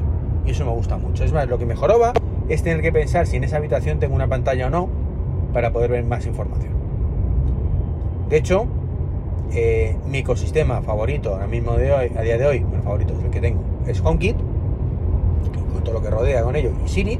Y 0.47 0.51
eso 0.51 0.65
me 0.65 0.71
gusta 0.71 0.97
mucho. 0.97 1.25
Es 1.25 1.33
más, 1.33 1.49
lo 1.49 1.59
que 1.59 1.67
me 1.67 1.75
va 1.75 2.13
es 2.49 2.63
tener 2.63 2.83
que 2.83 2.93
pensar 2.93 3.27
si 3.27 3.37
en 3.37 3.45
esa 3.45 3.57
habitación 3.57 3.99
tengo 3.99 4.15
una 4.15 4.29
pantalla 4.29 4.67
o 4.67 4.71
no 4.71 4.89
para 5.53 5.73
poder 5.73 5.91
ver 5.91 6.05
más 6.05 6.27
información. 6.27 6.73
De 8.29 8.37
hecho, 8.37 8.67
eh, 9.53 9.97
mi 10.09 10.19
ecosistema 10.19 10.83
favorito 10.83 11.31
ahora 11.35 11.47
mismo 11.47 11.75
de 11.75 11.93
hoy, 11.93 12.13
a 12.17 12.23
día 12.23 12.39
de 12.39 12.47
hoy, 12.47 12.65
el 12.73 12.83
favorito 12.83 13.15
es 13.19 13.25
el 13.25 13.31
que 13.31 13.41
tengo, 13.41 13.61
es 13.87 14.01
HomeKit, 14.01 14.37
con 15.73 15.85
todo 15.85 15.95
lo 15.95 16.03
que 16.03 16.11
rodea 16.11 16.43
con 16.43 16.57
ello, 16.57 16.71
y 16.85 16.89
Siri. 16.89 17.19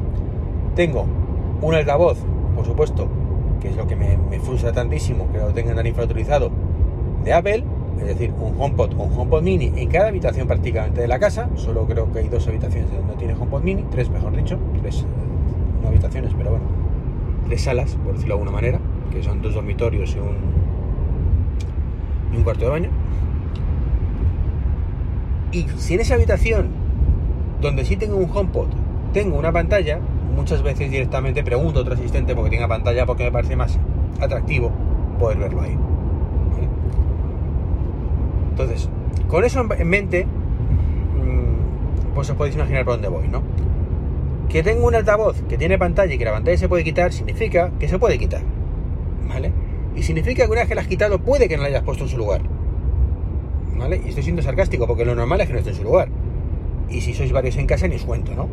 Tengo 0.75 1.07
un 1.61 1.75
altavoz, 1.75 2.19
por 2.55 2.65
supuesto, 2.65 3.09
que 3.61 3.69
es 3.69 3.77
lo 3.77 3.87
que 3.87 3.97
me, 3.97 4.17
me 4.17 4.39
frustra 4.39 4.73
tantísimo 4.73 5.31
que 5.33 5.39
lo 5.39 5.49
tengan 5.49 5.77
tan 5.77 5.87
infrautilizado, 5.87 6.51
de 7.25 7.33
Apple, 7.33 7.65
es 8.01 8.07
decir, 8.07 8.33
un 8.41 8.55
HomePod 8.59 8.95
o 8.95 9.03
un 9.03 9.19
HomePod 9.19 9.43
Mini 9.43 9.73
en 9.77 9.89
cada 9.91 10.09
habitación 10.09 10.47
prácticamente 10.47 11.01
de 11.03 11.09
la 11.09 11.19
casa. 11.19 11.51
Solo 11.57 11.85
creo 11.87 12.11
que 12.13 12.21
hay 12.21 12.29
dos 12.29 12.47
habitaciones 12.49 12.91
donde 12.93 13.15
tiene 13.15 13.35
HomePod 13.35 13.63
Mini, 13.63 13.85
tres 13.91 14.09
mejor 14.09 14.35
dicho, 14.35 14.59
tres, 14.81 15.05
no 15.83 15.89
habitaciones, 15.89 16.33
pero 16.37 16.51
bueno, 16.51 16.65
tres 17.47 17.63
salas, 17.63 17.97
por 17.97 18.15
decirlo 18.15 18.37
de 18.37 18.41
alguna 18.41 18.53
manera, 18.53 18.81
que 19.11 19.23
son 19.23 19.43
dos 19.43 19.55
dormitorios 19.55 20.15
y 20.15 20.19
un, 20.19 20.60
y 22.33 22.37
un 22.37 22.43
cuarto 22.43 22.65
de 22.65 22.71
baño. 22.71 22.91
Y 25.53 25.67
si 25.79 25.95
en 25.95 26.01
esa 26.01 26.15
habitación, 26.15 26.69
donde 27.61 27.85
sí 27.85 27.97
tengo 27.97 28.17
un 28.17 28.31
HomePod, 28.33 28.69
tengo 29.13 29.39
una 29.39 29.53
pantalla, 29.53 29.99
muchas 30.35 30.63
veces 30.63 30.91
directamente 30.91 31.43
pregunto 31.43 31.81
a 31.81 31.83
otro 31.83 31.95
asistente 31.95 32.35
porque 32.35 32.51
tenga 32.51 32.69
pantalla 32.69 33.05
porque 33.05 33.25
me 33.25 33.33
parece 33.33 33.57
más 33.57 33.79
atractivo 34.21 34.71
poder 35.19 35.39
verlo 35.39 35.63
ahí. 35.63 35.77
Entonces, 38.51 38.89
con 39.29 39.45
eso 39.45 39.67
en 39.77 39.89
mente, 39.89 40.25
mm, 40.25 42.15
pues 42.15 42.31
os 42.31 42.37
podéis 42.37 42.55
imaginar 42.57 42.85
por 42.85 42.95
dónde 42.95 43.09
voy, 43.09 43.29
¿no? 43.29 43.43
Que 44.49 44.63
tengo 44.63 44.87
un 44.87 44.95
altavoz 44.95 45.41
que 45.49 45.57
tiene 45.57 45.79
pantalla 45.79 46.13
y 46.13 46.19
que 46.19 46.25
la 46.25 46.33
pantalla 46.33 46.57
se 46.57 46.69
puede 46.69 46.85
quitar, 46.85 47.13
significa 47.13 47.71
que 47.79 47.89
se 47.89 47.99
puede 47.99 48.19
quitar, 48.19 48.43
¿vale? 49.29 49.53
Y 50.01 50.03
significa 50.03 50.47
que 50.47 50.51
una 50.51 50.61
vez 50.61 50.69
que 50.71 50.75
la 50.75 50.81
has 50.81 50.87
quitado, 50.87 51.19
puede 51.19 51.47
que 51.47 51.59
no 51.59 51.63
la 51.63 51.69
hayas 51.69 51.83
puesto 51.83 52.05
en 52.05 52.09
su 52.09 52.17
lugar, 52.17 52.41
¿vale? 53.77 54.01
Y 54.03 54.09
estoy 54.09 54.23
siendo 54.23 54.41
sarcástico 54.41 54.87
porque 54.87 55.05
lo 55.05 55.15
normal 55.15 55.43
es 55.43 55.47
que 55.47 55.53
no 55.53 55.59
esté 55.59 55.73
en 55.73 55.77
su 55.77 55.85
lugar. 55.85 56.09
Y 56.89 57.03
si 57.03 57.13
sois 57.13 57.31
varios 57.33 57.59
en 57.59 57.67
casa, 57.67 57.87
ni 57.87 57.97
os 57.97 58.07
cuento, 58.07 58.35
¿no? 58.35 58.49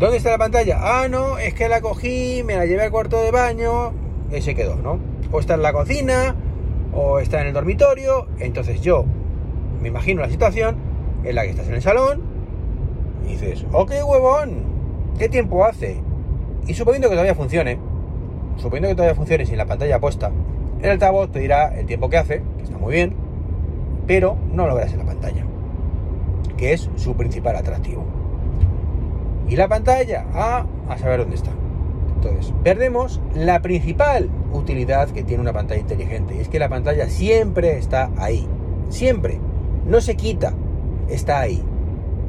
¿Dónde 0.00 0.16
está 0.16 0.30
la 0.30 0.38
pantalla? 0.38 0.78
Ah, 0.80 1.06
no, 1.08 1.38
es 1.38 1.54
que 1.54 1.68
la 1.68 1.80
cogí, 1.80 2.42
me 2.44 2.56
la 2.56 2.66
llevé 2.66 2.82
al 2.82 2.90
cuarto 2.90 3.22
de 3.22 3.30
baño 3.30 3.92
y 4.36 4.42
se 4.42 4.56
quedó, 4.56 4.74
¿no? 4.74 4.98
O 5.30 5.38
está 5.38 5.54
en 5.54 5.62
la 5.62 5.72
cocina, 5.72 6.34
o 6.92 7.20
está 7.20 7.40
en 7.40 7.46
el 7.46 7.52
dormitorio, 7.52 8.26
entonces 8.40 8.80
yo 8.80 9.04
me 9.80 9.90
imagino 9.90 10.22
la 10.22 10.28
situación 10.28 10.74
en 11.22 11.36
la 11.36 11.44
que 11.44 11.50
estás 11.50 11.68
en 11.68 11.74
el 11.74 11.82
salón 11.82 12.20
y 13.28 13.34
dices, 13.34 13.64
ok 13.70 13.92
huevón, 14.04 14.64
¿qué 15.20 15.28
tiempo 15.28 15.64
hace? 15.64 16.02
Y 16.66 16.74
suponiendo 16.74 17.08
que 17.08 17.14
todavía 17.14 17.36
funcione, 17.36 17.78
suponiendo 18.56 18.88
que 18.88 18.94
todavía 18.94 19.14
funcione 19.14 19.46
sin 19.46 19.56
la 19.56 19.66
pantalla 19.66 20.00
puesta, 20.00 20.30
el 20.80 20.90
altavoz 20.90 21.30
te 21.30 21.40
dirá 21.40 21.78
el 21.78 21.86
tiempo 21.86 22.08
que 22.08 22.18
hace, 22.18 22.42
que 22.56 22.64
está 22.64 22.78
muy 22.78 22.94
bien, 22.94 23.14
pero 24.06 24.36
no 24.52 24.66
lo 24.66 24.74
verás 24.74 24.92
en 24.92 24.98
la 24.98 25.06
pantalla, 25.06 25.44
que 26.56 26.72
es 26.72 26.90
su 26.96 27.14
principal 27.14 27.56
atractivo. 27.56 28.04
Y 29.48 29.56
la 29.56 29.68
pantalla, 29.68 30.26
ah, 30.34 30.66
a 30.88 30.98
saber 30.98 31.20
dónde 31.20 31.36
está. 31.36 31.50
Entonces, 32.14 32.54
perdemos 32.62 33.20
la 33.34 33.60
principal 33.60 34.30
utilidad 34.52 35.10
que 35.10 35.24
tiene 35.24 35.42
una 35.42 35.52
pantalla 35.52 35.80
inteligente. 35.80 36.36
Y 36.36 36.40
es 36.40 36.48
que 36.48 36.58
la 36.58 36.68
pantalla 36.68 37.08
siempre 37.08 37.78
está 37.78 38.10
ahí. 38.16 38.46
Siempre. 38.88 39.40
No 39.86 40.00
se 40.00 40.16
quita. 40.16 40.54
Está 41.08 41.40
ahí. 41.40 41.62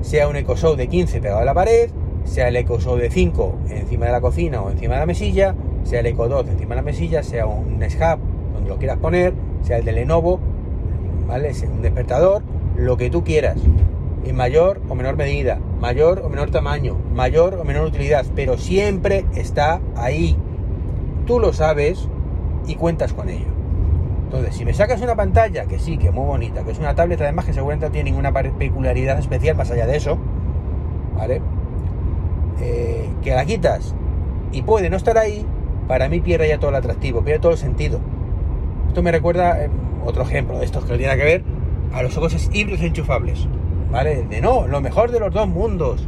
Sea 0.02 0.28
un 0.28 0.36
EcoShow 0.36 0.76
de 0.76 0.88
15 0.88 1.22
pegado 1.22 1.40
a 1.40 1.46
la 1.46 1.54
pared, 1.54 1.92
sea 2.26 2.48
el 2.48 2.56
EcoShow 2.56 2.98
de 2.98 3.10
5 3.10 3.56
encima 3.70 4.08
de 4.08 4.12
la 4.12 4.22
cocina 4.22 4.62
o 4.62 4.70
encima 4.70 4.96
de 4.96 5.00
la 5.00 5.06
mesilla, 5.06 5.56
sea 5.84 6.00
el 6.00 6.06
Eco 6.08 6.28
2 6.28 6.48
encima 6.50 6.70
de 6.72 6.76
la 6.76 6.82
mesilla, 6.82 7.24
sea 7.24 7.46
un 7.46 7.80
Nest 7.80 8.00
donde 8.00 8.70
lo 8.70 8.78
quieras 8.78 8.98
poner, 8.98 9.34
sea 9.62 9.78
el 9.78 9.86
de 9.86 9.92
Lenovo, 9.92 10.40
¿vale? 11.28 11.54
Sea 11.54 11.70
un 11.70 11.82
despertador, 11.82 12.44
lo 12.76 12.98
que 12.98 13.10
tú 13.10 13.24
quieras. 13.24 13.58
En 14.26 14.36
mayor 14.36 14.82
o 14.88 14.96
menor 14.96 15.18
medida, 15.18 15.60
mayor 15.80 16.22
o 16.24 16.30
menor 16.30 16.50
tamaño, 16.50 16.98
mayor 17.14 17.56
o 17.56 17.64
menor 17.64 17.86
utilidad, 17.86 18.26
pero 18.36 18.58
siempre 18.58 19.26
está 19.36 19.82
ahí. 19.96 20.38
Tú 21.26 21.40
lo 21.40 21.52
sabes, 21.54 22.08
y 22.68 22.76
cuentas 22.76 23.14
con 23.14 23.30
ello. 23.30 23.46
Entonces, 24.26 24.56
si 24.56 24.66
me 24.66 24.74
sacas 24.74 25.02
una 25.02 25.16
pantalla, 25.16 25.66
que 25.66 25.80
sí, 25.80 25.98
que 25.98 26.08
es 26.08 26.14
muy 26.14 26.26
bonita, 26.26 26.64
que 26.64 26.72
es 26.72 26.80
una 26.80 26.96
tablet 26.96 27.22
además 27.22 27.46
que 27.46 27.54
seguramente 27.54 27.86
no 27.86 27.92
tiene 27.92 28.10
ninguna 28.10 28.32
peculiaridad 28.32 29.20
especial 29.20 29.56
más 29.56 29.70
allá 29.70 29.86
de 29.86 29.98
eso, 29.98 30.18
¿vale? 31.16 31.42
Eh, 32.62 33.10
que 33.22 33.36
la 33.36 33.46
quitas 33.46 33.94
y 34.52 34.62
puede 34.64 34.90
no 34.90 34.98
estar 34.98 35.18
ahí, 35.18 35.46
para 35.88 36.10
mí 36.10 36.22
pierde 36.22 36.48
ya 36.48 36.60
todo 36.60 36.70
el 36.70 36.76
atractivo, 36.76 37.24
pierde 37.24 37.40
todo 37.40 37.52
el 37.52 37.58
sentido. 37.58 38.00
Esto 38.88 39.02
me 39.02 39.12
recuerda, 39.12 39.64
eh, 39.64 39.70
otro 40.06 40.24
ejemplo 40.24 40.60
de 40.60 40.66
estos 40.66 40.86
que 40.86 40.92
no 40.92 40.98
tiene 40.98 41.18
que 41.18 41.24
ver, 41.24 41.44
a 41.94 42.04
los 42.04 42.18
ojos 42.18 42.50
híbridos 42.54 42.82
enchufables, 42.82 43.48
¿vale? 43.92 44.24
De 44.24 44.42
no, 44.42 44.68
lo 44.68 44.82
mejor 44.82 45.12
de 45.12 45.20
los 45.20 45.34
dos 45.34 45.48
mundos. 45.48 46.08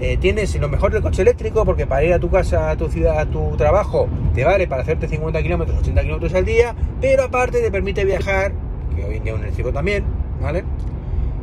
Eh, 0.00 0.16
tienes 0.16 0.58
lo 0.58 0.68
mejor 0.68 0.92
del 0.92 1.02
coche 1.02 1.22
eléctrico 1.22 1.64
porque 1.64 1.86
para 1.86 2.02
ir 2.02 2.12
a 2.12 2.18
tu 2.18 2.28
casa, 2.28 2.70
a 2.70 2.76
tu 2.76 2.88
ciudad, 2.88 3.20
a 3.20 3.26
tu 3.26 3.56
trabajo, 3.56 4.08
te 4.34 4.44
vale 4.44 4.66
para 4.66 4.82
hacerte 4.82 5.06
50 5.06 5.40
kilómetros, 5.42 5.78
80 5.78 6.02
kilómetros 6.02 6.34
al 6.34 6.44
día, 6.44 6.74
pero 7.00 7.24
aparte 7.24 7.60
te 7.60 7.70
permite 7.70 8.04
viajar, 8.04 8.52
que 8.96 9.04
hoy 9.04 9.16
en 9.18 9.24
día 9.24 9.34
un 9.34 9.42
eléctrico 9.42 9.72
también, 9.72 10.04
¿vale? 10.40 10.64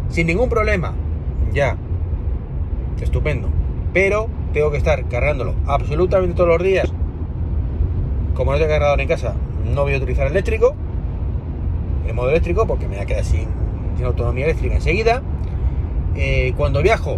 Sin 0.10 0.28
ningún 0.28 0.50
problema, 0.50 0.94
ya, 1.54 1.78
estupendo, 3.02 3.50
pero 3.94 4.28
tengo 4.54 4.72
que 4.72 4.78
estar 4.78 5.08
cargándolo 5.08 5.56
absolutamente 5.66 6.36
todos 6.36 6.50
los 6.50 6.64
días. 6.64 6.92
Como 8.40 8.54
no 8.54 8.58
tengo 8.58 8.70
cargador 8.70 9.02
en 9.02 9.08
casa, 9.10 9.34
no 9.66 9.82
voy 9.82 9.96
a 9.96 9.98
utilizar 9.98 10.26
el 10.28 10.32
eléctrico, 10.32 10.74
el 12.08 12.14
modo 12.14 12.30
eléctrico, 12.30 12.66
porque 12.66 12.88
me 12.88 12.96
voy 12.96 13.04
a 13.04 13.06
quedar 13.06 13.26
sin, 13.26 13.50
autonomía 14.02 14.46
eléctrica 14.46 14.76
enseguida. 14.76 15.22
Eh, 16.16 16.54
cuando 16.56 16.82
viajo, 16.82 17.18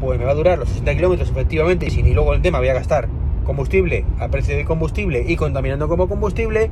pues 0.00 0.18
me 0.18 0.24
va 0.24 0.32
a 0.32 0.34
durar 0.34 0.58
los 0.58 0.68
60 0.70 0.96
kilómetros 0.96 1.30
efectivamente 1.30 1.86
y 1.86 1.90
si 1.90 2.02
ni 2.02 2.14
luego 2.14 2.34
el 2.34 2.42
tema 2.42 2.58
voy 2.58 2.66
a 2.66 2.74
gastar 2.74 3.06
combustible 3.44 4.04
a 4.18 4.26
precio 4.26 4.56
de 4.56 4.64
combustible 4.64 5.24
y 5.24 5.36
contaminando 5.36 5.86
como 5.86 6.08
combustible, 6.08 6.68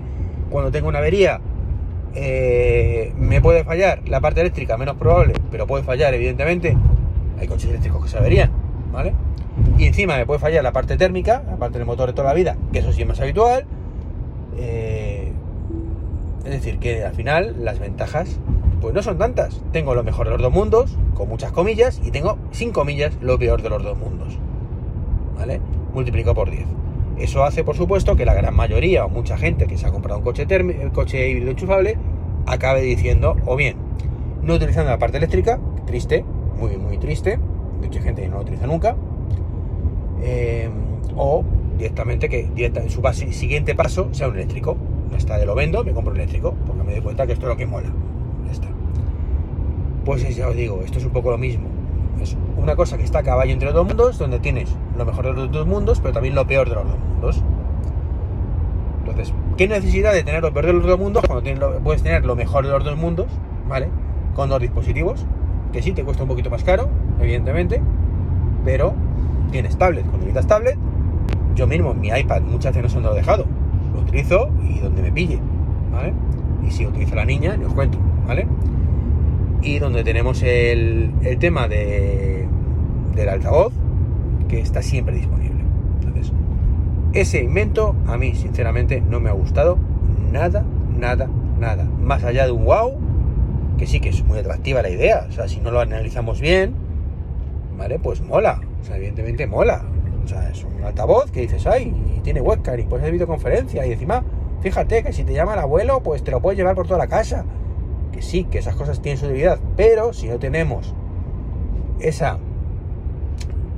cuando 0.51 0.73
tengo 0.73 0.89
una 0.89 0.99
avería 0.99 1.41
eh, 2.17 3.13
me 3.17 3.41
puede 3.41 3.63
fallar 3.63 4.03
la 4.09 4.21
parte 4.21 4.41
eléctrica, 4.41 4.77
menos 4.77 4.97
probable, 4.97 5.35
pero 5.53 5.69
puede 5.69 5.85
fallar 5.85 6.15
evidentemente, 6.15 6.77
hay 7.39 7.47
coches 7.47 7.71
eléctricos 7.71 8.03
que 8.03 8.09
se 8.11 8.19
averían, 8.19 8.51
¿vale? 8.93 9.15
Y 9.79 9.87
encima 9.87 10.17
me 10.17 10.27
puede 10.27 10.41
fallar 10.41 10.65
la 10.65 10.73
parte 10.73 10.97
térmica, 10.97 11.45
la 11.49 11.57
parte 11.59 11.79
del 11.79 11.87
motor 11.87 12.09
de 12.09 12.13
toda 12.13 12.27
la 12.27 12.35
vida, 12.35 12.57
que 12.73 12.81
eso 12.81 12.93
sí 12.93 13.03
es 13.03 13.07
más 13.07 13.21
habitual. 13.21 13.67
Eh, 14.59 15.33
es 16.45 16.51
decir, 16.51 16.79
que 16.79 17.05
al 17.05 17.15
final 17.15 17.57
las 17.65 17.79
ventajas 17.79 18.39
pues 18.81 18.95
no 18.95 19.03
son 19.03 19.17
tantas. 19.17 19.63
Tengo 19.73 19.95
lo 19.95 20.05
mejor 20.05 20.27
de 20.27 20.33
los 20.33 20.43
dos 20.43 20.53
mundos, 20.53 20.99
con 21.15 21.29
muchas 21.29 21.53
comillas, 21.53 22.01
y 22.05 22.11
tengo, 22.11 22.37
sin 22.51 22.71
comillas, 22.71 23.15
lo 23.23 23.39
peor 23.39 23.63
de 23.63 23.71
los 23.71 23.83
dos 23.83 23.97
mundos. 23.97 24.39
¿Vale? 25.39 25.61
Multiplico 25.95 26.35
por 26.35 26.51
10. 26.51 26.67
Eso 27.17 27.45
hace, 27.45 27.65
por 27.65 27.77
supuesto, 27.77 28.15
que 28.15 28.27
la 28.27 28.35
gran 28.35 28.55
mayoría 28.55 29.07
o 29.07 29.09
mucha 29.09 29.39
gente 29.39 29.67
que 29.67 29.79
se 29.79 29.87
ha 29.87 29.91
comprado 29.91 30.19
un 30.19 30.25
coche, 30.25 30.47
el 30.51 30.93
coche 30.93 31.31
híbrido 31.31 31.53
enchufable 31.53 31.97
acabe 32.47 32.83
diciendo, 32.83 33.37
o 33.47 33.57
bien, 33.57 33.77
no 34.43 34.55
utilizando 34.55 34.91
la 34.91 34.99
parte 34.99 35.17
eléctrica, 35.17 35.59
triste, 35.87 36.25
muy, 36.59 36.77
muy 36.77 36.99
triste, 36.99 37.39
de 37.81 37.87
hecho 37.87 38.01
hay 38.01 38.05
gente 38.05 38.23
que 38.23 38.29
no 38.29 38.37
lo 38.37 38.43
utiliza 38.43 38.67
nunca, 38.67 38.97
eh, 40.23 40.69
o 41.17 41.45
directamente 41.77 42.29
que 42.29 42.51
en 42.57 42.91
su 42.91 43.03
siguiente 43.33 43.75
paso 43.75 44.09
sea 44.13 44.29
un 44.29 44.37
eléctrico. 44.37 44.77
Está 45.17 45.39
de 45.39 45.47
lo 45.47 45.55
vendo, 45.55 45.85
me 45.85 45.93
compro 45.93 46.13
un 46.13 46.19
eléctrico, 46.19 46.55
porque 46.67 46.83
me 46.83 46.93
doy 46.93 47.01
cuenta 47.01 47.27
que 47.27 47.35
esto 47.35 47.47
es 47.47 47.51
lo 47.51 47.57
que 47.57 47.67
mola. 47.67 47.91
Pues 50.05 50.37
ya 50.37 50.49
os 50.49 50.57
digo, 50.57 50.83
esto 50.85 50.99
es 50.99 51.05
un 51.07 51.13
poco 51.13 51.31
lo 51.31 51.39
mismo. 51.39 51.67
Es 52.21 52.37
una 52.59 52.77
cosa 52.77 52.99
que 52.99 53.05
está 53.05 53.21
a 53.21 53.23
caballo 53.23 53.53
entre 53.53 53.67
los 53.67 53.75
dos 53.75 53.87
mundos, 53.87 54.19
donde 54.19 54.39
tienes 54.39 54.69
lo 54.99 55.07
mejor 55.07 55.25
de 55.25 55.33
los 55.33 55.51
dos 55.51 55.67
mundos, 55.67 56.01
pero 56.01 56.13
también 56.13 56.35
lo 56.35 56.47
peor 56.47 56.69
de 56.69 56.75
los 56.75 56.85
dos 56.85 56.99
mundos. 56.99 57.43
Entonces, 59.01 59.33
¿qué 59.57 59.67
necesidad 59.67 60.13
de 60.13 60.23
tener 60.23 60.43
lo 60.43 60.53
peor 60.53 60.67
de 60.67 60.73
los 60.75 60.87
dos 60.87 60.99
mundos 60.99 61.25
cuando 61.27 61.81
puedes 61.81 62.03
tener 62.03 62.25
lo 62.27 62.37
mejor 62.37 62.67
de 62.67 62.73
los 62.73 62.85
dos 62.85 62.99
mundos, 62.99 63.27
¿vale? 63.67 63.89
Con 64.35 64.51
dos 64.51 64.61
dispositivos, 64.61 65.25
que 65.73 65.81
sí 65.81 65.93
te 65.93 66.05
cuesta 66.05 66.25
un 66.25 66.29
poquito 66.29 66.51
más 66.51 66.65
caro, 66.65 66.89
evidentemente, 67.19 67.81
pero 68.65 68.93
tienes 69.53 69.79
tablet, 69.79 70.03
cuando 70.03 70.27
necesitas 70.27 70.47
tablet, 70.47 70.77
yo 71.55 71.67
mismo 71.67 71.95
mi 71.95 72.09
iPad 72.09 72.43
muchas 72.43 72.75
veces 72.75 72.95
no 72.95 73.01
se 73.01 73.07
lo 73.07 73.13
he 73.13 73.17
dejado, 73.17 73.47
lo 73.93 74.01
utilizo 74.01 74.51
y 74.69 74.81
donde 74.81 75.03
me 75.03 75.13
pille, 75.13 75.39
¿vale? 75.93 76.13
Y 76.67 76.71
si 76.71 76.87
utiliza 76.87 77.15
la 77.15 77.25
niña, 77.25 77.57
ni 77.57 77.65
os 77.65 77.75
cuento, 77.75 77.99
¿vale? 78.27 78.47
Y 79.63 79.79
donde 79.79 80.05
tenemos 80.05 80.43
el, 80.43 81.13
tema 81.39 81.69
de, 81.69 82.47
del 83.15 83.29
altavoz, 83.29 83.73
que 84.49 84.61
está 84.61 84.83
siempre 84.83 85.15
disponible. 85.15 85.63
Entonces, 86.03 86.33
ese 87.13 87.43
invento 87.43 87.95
a 88.07 88.17
mí, 88.17 88.35
sinceramente, 88.35 89.01
no 89.01 89.21
me 89.21 89.31
ha 89.31 89.33
gustado 89.33 89.79
nada, 90.33 90.65
nada, 90.99 91.29
nada. 91.59 91.85
Más 92.03 92.25
allá 92.25 92.45
de 92.47 92.53
un 92.53 92.65
wow, 92.65 92.93
que 93.79 93.87
sí 93.87 94.01
que 94.01 94.11
es 94.11 94.25
muy 94.25 94.39
atractiva 94.39 94.83
la 94.83 94.91
idea. 94.91 95.27
O 95.29 95.33
sea, 95.33 95.49
si 95.49 95.61
no 95.61 95.71
lo 95.71 95.81
analizamos 95.81 96.41
bien, 96.41 96.75
¿vale? 97.79 97.99
Pues 97.99 98.21
mola. 98.21 98.61
O 98.91 98.95
evidentemente 98.95 99.47
mola. 99.47 99.83
O 100.25 100.29
sea, 100.29 100.49
es 100.49 100.65
un 100.65 100.83
altavoz 100.83 101.31
que 101.31 101.43
dices, 101.43 101.67
ay, 101.67 101.95
y 102.17 102.21
tiene 102.21 102.41
webcam 102.41 102.79
y 102.79 102.85
puedes 102.85 103.03
hacer 103.03 103.13
videoconferencia. 103.13 103.87
Y 103.87 103.93
encima, 103.93 104.25
fíjate 104.61 105.03
que 105.03 105.13
si 105.13 105.25
te 105.25 105.35
llama 105.35 105.55
el 105.55 105.61
abuelo, 105.61 106.01
pues 106.03 106.25
te 106.25 106.31
lo 106.31 106.41
puedes 106.41 106.59
llevar 106.59 106.75
por 106.75 106.87
toda 106.87 106.99
la 106.99 107.09
casa. 107.09 107.45
Que 108.13 108.23
sí, 108.23 108.45
que 108.45 108.59
esas 108.59 108.75
cosas 108.77 109.03
tienen 109.03 109.19
su 109.19 109.27
utilidad. 109.27 109.59
Pero 109.77 110.13
si 110.13 110.29
no 110.29 110.39
tenemos 110.39 110.95
esa 112.01 112.39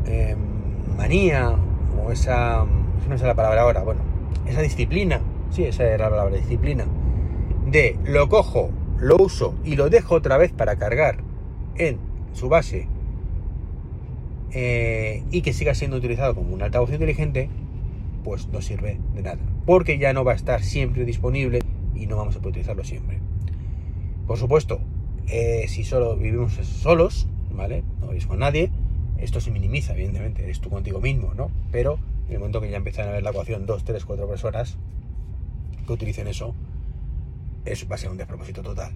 eh, 0.07 0.37
manía 0.97 1.55
o 2.03 2.13
esa 2.13 2.65
no 3.09 3.19
sé 3.19 3.27
la 3.27 3.35
palabra 3.35 3.63
ahora 3.63 3.83
bueno 3.83 4.01
esa 4.47 4.63
disciplina 4.63 5.21
sí 5.51 5.65
esa 5.65 5.85
era 5.85 6.05
la 6.05 6.11
palabra 6.11 6.37
disciplina 6.37 6.85
de 7.67 7.99
lo 8.05 8.29
cojo 8.29 8.71
lo 8.99 9.17
uso 9.17 9.55
y 9.65 9.77
lo 9.77 9.91
dejo 9.91 10.15
otra 10.15 10.39
vez 10.39 10.53
para 10.53 10.77
cargar 10.77 11.19
en 11.77 11.99
su 12.33 12.49
base 12.49 12.89
eh, 14.53 15.23
y 15.31 15.43
que 15.43 15.53
siga 15.53 15.75
siendo 15.75 15.97
utilizado 15.97 16.35
como 16.35 16.55
un 16.55 16.63
altavoz 16.63 16.91
inteligente 16.91 17.49
pues 18.25 18.49
no 18.49 18.61
sirve 18.61 18.99
de 19.15 19.23
nada 19.23 19.39
porque 19.65 19.99
ya 19.99 20.13
no 20.13 20.25
va 20.25 20.33
a 20.33 20.37
estar 20.37 20.63
siempre 20.63 21.05
disponible 21.05 21.61
y 21.95 22.07
no 22.07 22.17
vamos 22.17 22.37
a 22.37 22.39
poder 22.39 22.53
utilizarlo 22.53 22.85
siempre 22.85 23.19
por 24.27 24.39
supuesto 24.39 24.81
eh, 25.29 25.67
si 25.69 25.85
solo 25.85 26.17
vivimos 26.17 26.55
solos 26.55 27.29
vale 27.51 27.83
no 28.01 28.09
vivís 28.09 28.27
con 28.27 28.39
nadie 28.39 28.71
esto 29.19 29.41
se 29.41 29.51
minimiza, 29.51 29.95
evidentemente, 29.95 30.43
eres 30.43 30.61
tú 30.61 30.69
contigo 30.69 31.01
mismo, 31.01 31.33
¿no? 31.35 31.51
Pero 31.73 31.99
en 32.29 32.35
el 32.35 32.39
momento 32.39 32.61
que 32.61 32.71
ya 32.71 32.77
empiezan 32.77 33.09
a 33.09 33.13
ver 33.13 33.23
la 33.23 33.31
ecuación 33.31 33.67
dos, 33.67 33.85
tres, 33.85 34.05
cuatro 34.05 34.29
personas 34.29 34.77
que 35.87 35.93
utilicen 35.93 36.27
eso, 36.29 36.55
eso 37.65 37.89
va 37.89 37.95
a 37.95 37.99
ser 37.99 38.11
un 38.11 38.17
despropósito 38.17 38.63
total. 38.63 38.93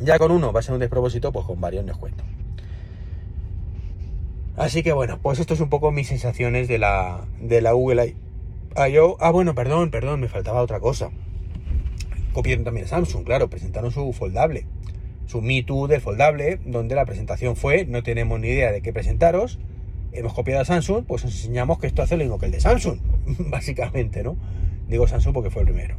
Ya 0.00 0.18
con 0.18 0.30
uno 0.30 0.52
va 0.52 0.60
a 0.60 0.62
ser 0.62 0.74
un 0.74 0.80
despropósito, 0.80 1.32
pues 1.32 1.44
con 1.46 1.60
varios 1.60 1.84
les 1.84 1.96
cuento. 1.96 2.22
Así 4.58 4.82
que 4.82 4.92
bueno, 4.92 5.18
pues 5.22 5.38
esto 5.38 5.54
es 5.54 5.60
un 5.60 5.68
poco 5.68 5.92
mis 5.92 6.08
sensaciones 6.08 6.68
de 6.68 6.78
la, 6.78 7.26
de 7.40 7.60
la 7.60 7.72
Google 7.72 8.16
I.O. 8.76 9.16
Ah, 9.20 9.30
bueno, 9.30 9.54
perdón, 9.54 9.90
perdón, 9.90 10.20
me 10.20 10.28
faltaba 10.28 10.62
otra 10.62 10.80
cosa. 10.80 11.10
Copiaron 12.32 12.64
también 12.64 12.86
a 12.86 12.88
Samsung, 12.88 13.24
claro, 13.24 13.48
presentaron 13.48 13.90
su 13.90 14.12
foldable 14.12 14.66
su 15.28 15.42
Me 15.42 15.62
Too 15.62 15.88
del 15.88 16.00
foldable, 16.00 16.58
donde 16.64 16.94
la 16.94 17.04
presentación 17.04 17.54
fue, 17.54 17.84
no 17.84 18.02
tenemos 18.02 18.40
ni 18.40 18.48
idea 18.48 18.72
de 18.72 18.80
qué 18.80 18.94
presentaros, 18.94 19.58
hemos 20.12 20.32
copiado 20.32 20.62
a 20.62 20.64
Samsung, 20.64 21.04
pues 21.04 21.22
os 21.24 21.34
enseñamos 21.34 21.78
que 21.78 21.86
esto 21.86 22.02
hace 22.02 22.16
lo 22.16 22.24
mismo 22.24 22.38
que 22.38 22.46
el 22.46 22.52
de 22.52 22.60
Samsung, 22.60 22.98
básicamente, 23.50 24.22
¿no? 24.22 24.38
Digo 24.88 25.06
Samsung 25.06 25.34
porque 25.34 25.50
fue 25.50 25.62
el 25.62 25.68
primero. 25.68 25.96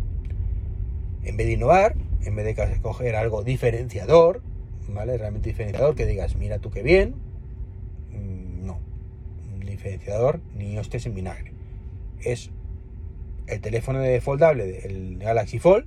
En 1.23 1.37
vez 1.37 1.45
de 1.45 1.53
innovar, 1.53 1.95
en 2.23 2.35
vez 2.35 2.45
de 2.45 2.81
coger 2.81 3.15
algo 3.15 3.43
diferenciador, 3.43 4.41
¿vale? 4.87 5.15
Realmente 5.15 5.49
diferenciador, 5.49 5.93
que 5.93 6.07
digas, 6.07 6.35
mira 6.35 6.57
tú 6.57 6.71
qué 6.71 6.81
bien, 6.81 7.13
diferenciador 9.79 10.41
ni 10.57 10.77
hostes 10.77 11.05
en 11.05 11.15
vinagre. 11.15 11.53
Es 12.19 12.51
el 13.47 13.61
teléfono 13.61 13.99
de 13.99 14.19
foldable, 14.19 14.85
el 14.85 15.17
Galaxy 15.17 15.57
Fold, 15.57 15.85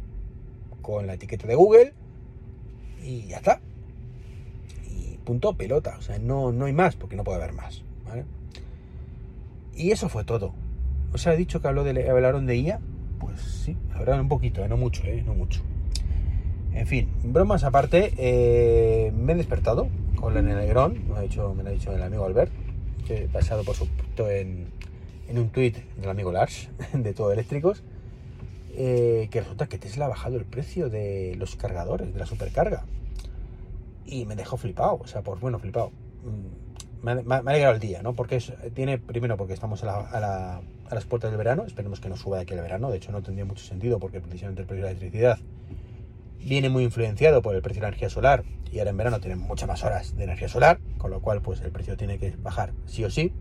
con 0.81 1.07
la 1.07 1.15
etiqueta 1.15 1.47
de 1.47 1.55
Google, 1.55 1.93
y 3.03 3.27
ya 3.27 3.37
está. 3.37 3.61
Y 4.91 5.19
punto 5.19 5.55
pelota. 5.57 5.97
O 5.99 6.03
sea, 6.03 6.19
no, 6.19 6.53
no 6.53 6.65
hay 6.65 6.73
más, 6.73 6.97
porque 6.97 7.17
no 7.17 7.25
puede 7.25 7.39
haber 7.39 7.53
más. 7.53 7.85
¿vale? 8.07 8.25
Y 9.75 9.91
eso 9.91 10.09
fue 10.09 10.25
todo. 10.25 10.55
O 11.13 11.19
sea, 11.19 11.35
he 11.35 11.37
dicho 11.37 11.61
que 11.61 11.69
habló 11.69 11.85
de, 11.85 12.09
hablaron 12.11 12.47
de 12.47 12.57
IA. 12.57 12.81
Pues 13.21 13.41
sí, 13.41 13.77
hablaron 13.95 14.23
un 14.23 14.29
poquito, 14.29 14.65
¿eh? 14.65 14.69
no 14.69 14.77
mucho, 14.77 15.05
¿eh? 15.05 15.23
no 15.25 15.35
mucho. 15.35 15.61
En 16.73 16.87
fin, 16.87 17.11
bromas 17.23 17.65
aparte, 17.65 18.15
eh, 18.17 19.13
me 19.13 19.35
he 19.35 19.37
despertado 19.37 19.89
con 20.17 20.37
el 20.37 20.51
alegrón, 20.51 20.95
me, 21.09 21.19
ha 21.19 21.21
me 21.21 21.63
lo 21.63 21.69
ha 21.69 21.73
dicho 21.73 21.93
el 21.93 22.03
amigo 22.03 22.25
Albert, 22.25 22.51
que 23.13 23.25
he 23.25 23.29
pasado 23.29 23.65
por 23.65 23.77
supuesto 23.77 24.31
en, 24.31 24.69
en 25.29 25.39
un 25.39 25.51
tuit 25.51 25.77
del 25.97 26.11
amigo 26.11 26.33
Lars, 26.33 26.69
de 26.93 27.13
todo 27.13 27.33
eléctricos, 27.33 27.83
eh, 28.75 29.29
que 29.31 29.41
resulta 29.41 29.67
que 29.67 29.79
Tesla 29.79 30.07
ha 30.07 30.09
bajado 30.09 30.37
el 30.37 30.45
precio 30.45 30.89
de 30.89 31.35
los 31.37 31.57
cargadores, 31.57 32.13
de 32.13 32.19
la 32.19 32.27
supercarga. 32.27 32.85
Y 34.05 34.25
me 34.27 34.35
dejó 34.35 34.57
flipado, 34.57 34.99
o 35.03 35.07
sea, 35.07 35.23
por 35.23 35.39
bueno, 35.41 35.59
flipado. 35.59 35.93
Me 37.03 37.13
ha, 37.13 37.15
me 37.17 37.35
ha 37.35 37.39
alegrado 37.39 37.75
el 37.75 37.81
día, 37.81 38.03
¿no? 38.03 38.15
Porque 38.15 38.37
es, 38.37 38.53
tiene, 38.75 38.99
primero, 38.99 39.37
porque 39.37 39.55
estamos 39.55 39.83
a, 39.83 39.87
la, 39.87 40.01
a, 40.01 40.21
la, 40.21 40.63
a, 40.89 40.95
las 40.95 41.05
puertas 41.05 41.31
del 41.31 41.39
verano, 41.39 41.65
esperemos 41.67 42.01
que 42.01 42.09
no 42.09 42.17
suba 42.17 42.37
de 42.37 42.43
aquí 42.45 42.55
el 42.55 42.61
verano, 42.61 42.91
de 42.91 42.99
hecho 42.99 43.11
no 43.13 43.23
tendría 43.23 43.45
mucho 43.45 43.65
sentido 43.65 43.99
porque 43.99 44.21
precisamente 44.21 44.63
el 44.63 44.69
precio 44.69 44.85
de 44.85 44.93
la 44.93 44.99
electricidad 44.99 45.39
viene 46.45 46.69
muy 46.69 46.85
influenciado 46.85 47.43
por 47.43 47.55
el 47.55 47.63
precio 47.63 47.81
de 47.81 47.83
la 47.83 47.89
energía 47.89 48.11
solar 48.11 48.45
y 48.73 48.79
ahora 48.79 48.91
en 48.91 48.97
verano 48.97 49.21
tenemos 49.21 49.47
muchas 49.47 49.69
más 49.69 49.85
horas 49.85 50.17
de 50.17 50.25
energía 50.25 50.49
solar, 50.49 50.81
con 50.99 51.11
lo 51.11 51.21
cual 51.21 51.43
pues 51.43 51.61
el 51.61 51.71
precio 51.71 51.97
tiene 51.97 52.19
que 52.19 52.35
bajar 52.43 52.73
sí 52.87 53.05
o 53.05 53.11
sí. 53.11 53.33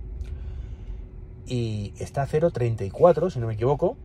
Y 1.47 1.93
está 1.99 2.23
a 2.23 2.27
0,34, 2.27 3.31
si 3.31 3.39
no 3.39 3.47
me 3.47 3.53
equivoco, 3.53 3.97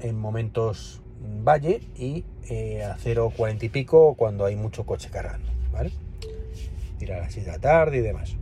en 0.00 0.18
momentos 0.18 1.02
valle 1.44 1.80
y 1.96 2.24
eh, 2.48 2.84
a 2.84 2.96
0,40 2.96 3.64
y 3.64 3.68
pico 3.68 4.14
cuando 4.14 4.44
hay 4.44 4.56
mucho 4.56 4.84
coche 4.84 5.10
cargando, 5.10 5.50
¿vale? 5.72 5.90
Ir 7.00 7.12
a 7.12 7.18
las 7.18 7.32
6 7.32 7.46
de 7.46 7.52
la 7.52 7.58
tarde 7.58 7.98
y 7.98 8.00
demás. 8.00 8.36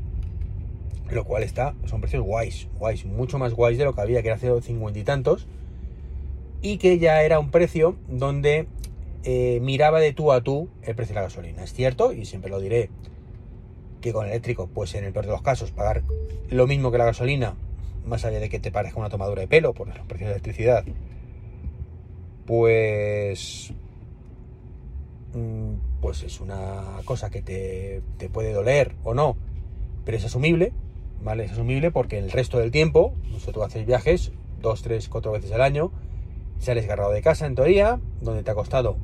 Lo 1.11 1.25
cual 1.25 1.43
está, 1.43 1.75
son 1.87 2.01
precios 2.01 2.23
guays, 2.23 2.69
guays, 2.79 3.05
mucho 3.05 3.39
más 3.39 3.55
guays 3.55 3.79
de 3.79 3.85
lo 3.85 3.95
que 3.95 4.01
había, 4.01 4.23
que 4.23 4.29
era 4.29 4.39
0,50 4.39 4.97
y 4.97 5.05
tantos. 5.05 5.47
Y 6.61 6.79
que 6.79 6.99
ya 6.99 7.23
era 7.23 7.39
un 7.39 7.51
precio 7.51 7.97
donde 8.09 8.67
eh, 9.25 9.61
miraba 9.63 10.01
de 10.01 10.13
tú 10.13 10.33
a 10.33 10.43
tú 10.43 10.69
el 10.83 10.95
precio 10.95 11.15
de 11.15 11.21
la 11.21 11.27
gasolina. 11.27 11.63
Es 11.63 11.73
cierto, 11.73 12.13
y 12.13 12.25
siempre 12.25 12.51
lo 12.51 12.61
diré, 12.61 12.91
que 14.01 14.13
con 14.13 14.27
eléctrico, 14.27 14.69
pues 14.69 14.95
en 14.95 15.05
el 15.05 15.13
peor 15.13 15.27
de 15.27 15.33
los 15.33 15.43
casos, 15.43 15.71
pagar 15.71 16.03
lo 16.51 16.67
mismo 16.67 16.91
que 16.91 16.99
la 16.99 17.05
gasolina, 17.05 17.55
más 18.05 18.25
allá 18.25 18.41
de 18.41 18.49
que 18.49 18.59
te 18.59 18.73
parezca 18.73 18.99
una 18.99 19.09
tomadura 19.09 19.41
de 19.41 19.49
pelo 19.49 19.73
por 19.75 19.89
los 19.89 20.07
precios 20.07 20.29
de 20.29 20.35
electricidad, 20.35 20.85
pues 22.47 23.73
pues 26.03 26.25
es 26.25 26.41
una 26.41 27.01
cosa 27.07 27.31
que 27.31 27.41
te, 27.41 28.03
te, 28.19 28.29
puede 28.29 28.53
doler 28.53 28.97
o 29.03 29.15
no, 29.15 29.37
pero 30.05 30.19
es 30.19 30.25
asumible, 30.27 30.75
¿vale? 31.23 31.45
Es 31.45 31.53
asumible 31.53 31.91
porque 31.91 32.19
el 32.19 32.31
resto 32.31 32.59
del 32.59 32.71
tiempo, 32.71 33.15
no 33.31 33.39
sé, 33.39 33.51
tú 33.53 33.63
haces 33.63 33.87
viajes 33.87 34.33
dos, 34.61 34.83
tres, 34.83 35.09
cuatro 35.09 35.33
veces 35.33 35.53
al 35.53 35.63
año, 35.63 35.91
sales 36.59 36.85
agarrado 36.85 37.13
de 37.13 37.23
casa 37.23 37.47
en 37.47 37.55
teoría, 37.55 38.01
donde 38.21 38.43
te 38.43 38.51
ha 38.51 38.55
costado 38.55 38.97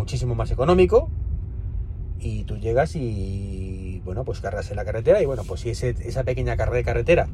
muchísimo 0.00 0.34
más 0.34 0.50
económico, 0.50 1.10
y 2.18 2.44
tú 2.44 2.56
llegas 2.56 2.96
y, 2.96 4.00
bueno, 4.04 4.24
pues 4.24 4.40
cargas 4.40 4.70
en 4.70 4.76
la 4.76 4.84
carretera, 4.84 5.22
y 5.22 5.26
bueno, 5.26 5.42
pues 5.46 5.60
si 5.60 5.70
ese, 5.70 5.94
esa 6.00 6.24
pequeña 6.24 6.56
carrera 6.56 6.78
de 6.78 6.84
carretera 6.84 7.28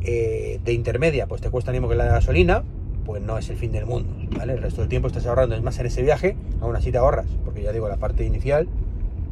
eh, 0.00 0.58
de 0.64 0.72
intermedia, 0.72 1.26
pues 1.26 1.42
te 1.42 1.50
cuesta 1.50 1.70
mismo 1.70 1.88
que 1.88 1.94
la 1.94 2.04
de 2.04 2.10
gasolina, 2.10 2.64
pues 3.04 3.22
no 3.22 3.36
es 3.36 3.48
el 3.50 3.56
fin 3.56 3.72
del 3.72 3.84
mundo, 3.84 4.10
¿vale? 4.36 4.54
El 4.54 4.62
resto 4.62 4.80
del 4.80 4.88
tiempo 4.88 5.08
estás 5.08 5.26
ahorrando, 5.26 5.54
es 5.54 5.62
más 5.62 5.78
en 5.78 5.86
ese 5.86 6.02
viaje, 6.02 6.34
aún 6.60 6.74
así 6.76 6.90
te 6.90 6.98
ahorras, 6.98 7.26
porque 7.44 7.62
ya 7.62 7.72
digo, 7.72 7.88
la 7.88 7.98
parte 7.98 8.24
inicial, 8.24 8.66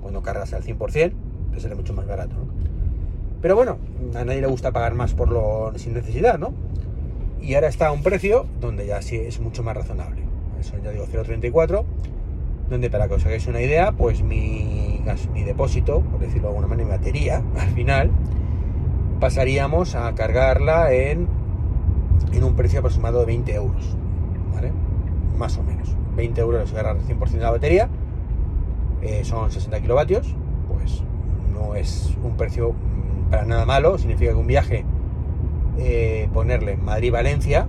cuando 0.03 0.23
cargas 0.23 0.53
al 0.53 0.63
100%, 0.63 1.13
te 1.55 1.61
sale 1.61 1.75
mucho 1.75 1.95
más 1.95 2.07
barato. 2.07 2.37
Pero 3.41 3.57
bueno, 3.57 3.79
a 4.15 4.25
nadie 4.25 4.43
le 4.43 4.47
gusta 4.47 4.73
pagar 4.73 4.95
más 4.95 5.15
por 5.15 5.31
lo 5.31 5.73
sin 5.77 5.95
necesidad, 5.95 6.39
¿no? 6.39 6.53
Y 7.41 7.55
ahora 7.55 7.69
está 7.69 7.89
a 7.89 7.93
un 7.93 8.03
precio 8.03 8.47
donde 8.61 8.87
ya 8.87 9.01
sí 9.03 9.17
es 9.17 9.41
mucho 9.41 9.63
más 9.63 9.77
razonable. 9.77 10.26
Eso 10.61 10.77
ya 10.83 10.90
digo 10.90 11.07
0.34, 11.07 11.85
donde 12.69 12.90
para 12.90 13.09
que 13.09 13.14
os 13.14 13.27
hagáis 13.27 13.47
una 13.47 13.61
idea, 13.61 13.92
pues 13.92 14.23
mi, 14.23 15.01
mi 15.33 15.42
depósito, 15.42 16.01
por 16.01 16.21
decirlo 16.21 16.42
de 16.42 16.49
alguna 16.49 16.66
manera, 16.66 16.88
mi 16.88 16.97
batería, 16.97 17.42
al 17.59 17.71
final, 17.71 18.11
pasaríamos 19.21 19.95
a 19.95 20.14
cargarla 20.14 20.92
en 20.92 21.29
en 22.33 22.45
un 22.45 22.55
precio 22.55 22.81
aproximado 22.81 23.21
de 23.21 23.27
20 23.27 23.55
euros, 23.55 23.97
¿vale? 24.55 24.73
Más 25.38 25.57
o 25.59 25.62
menos. 25.62 25.95
20 26.16 26.40
euros 26.40 26.73
agarrar 26.73 26.99
100% 26.99 27.31
de 27.31 27.40
la 27.40 27.51
batería, 27.51 27.88
eh, 29.03 29.25
son 29.25 29.51
60 29.51 29.81
kilovatios, 29.81 30.35
pues 30.69 31.03
no 31.53 31.75
es 31.75 32.16
un 32.23 32.37
precio 32.37 32.73
mm, 32.73 33.31
para 33.31 33.45
nada 33.45 33.66
malo. 33.66 33.99
Significa 33.99 34.33
que 34.33 34.37
un 34.37 34.47
viaje, 34.47 34.85
eh, 35.79 36.29
ponerle 36.33 36.77
Madrid-Valencia, 36.77 37.69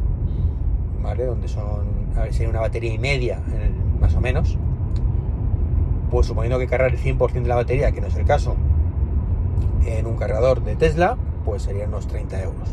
¿vale? 1.02 1.26
Donde 1.26 1.48
son, 1.48 1.97
a 2.18 2.24
ver, 2.24 2.34
sería 2.34 2.50
una 2.50 2.62
batería 2.62 2.94
y 2.94 2.98
media, 2.98 3.40
más 4.00 4.16
o 4.16 4.22
menos. 4.22 4.58
Pues 6.10 6.26
suponiendo 6.28 6.58
que 6.60 6.68
cargar 6.68 6.92
el 6.92 6.98
100% 6.98 7.34
de 7.44 7.50
la 7.50 7.56
batería, 7.56 7.92
que 7.92 8.02
no 8.02 8.08
es 8.08 8.16
el 8.16 8.26
caso, 8.26 8.56
en 9.86 10.06
un 10.06 10.16
cargador 10.16 10.64
de 10.64 10.76
Tesla, 10.76 11.18
pues 11.46 11.64
serían 11.64 11.90
unos 11.90 12.08
30 12.08 12.42
euros. 12.42 12.70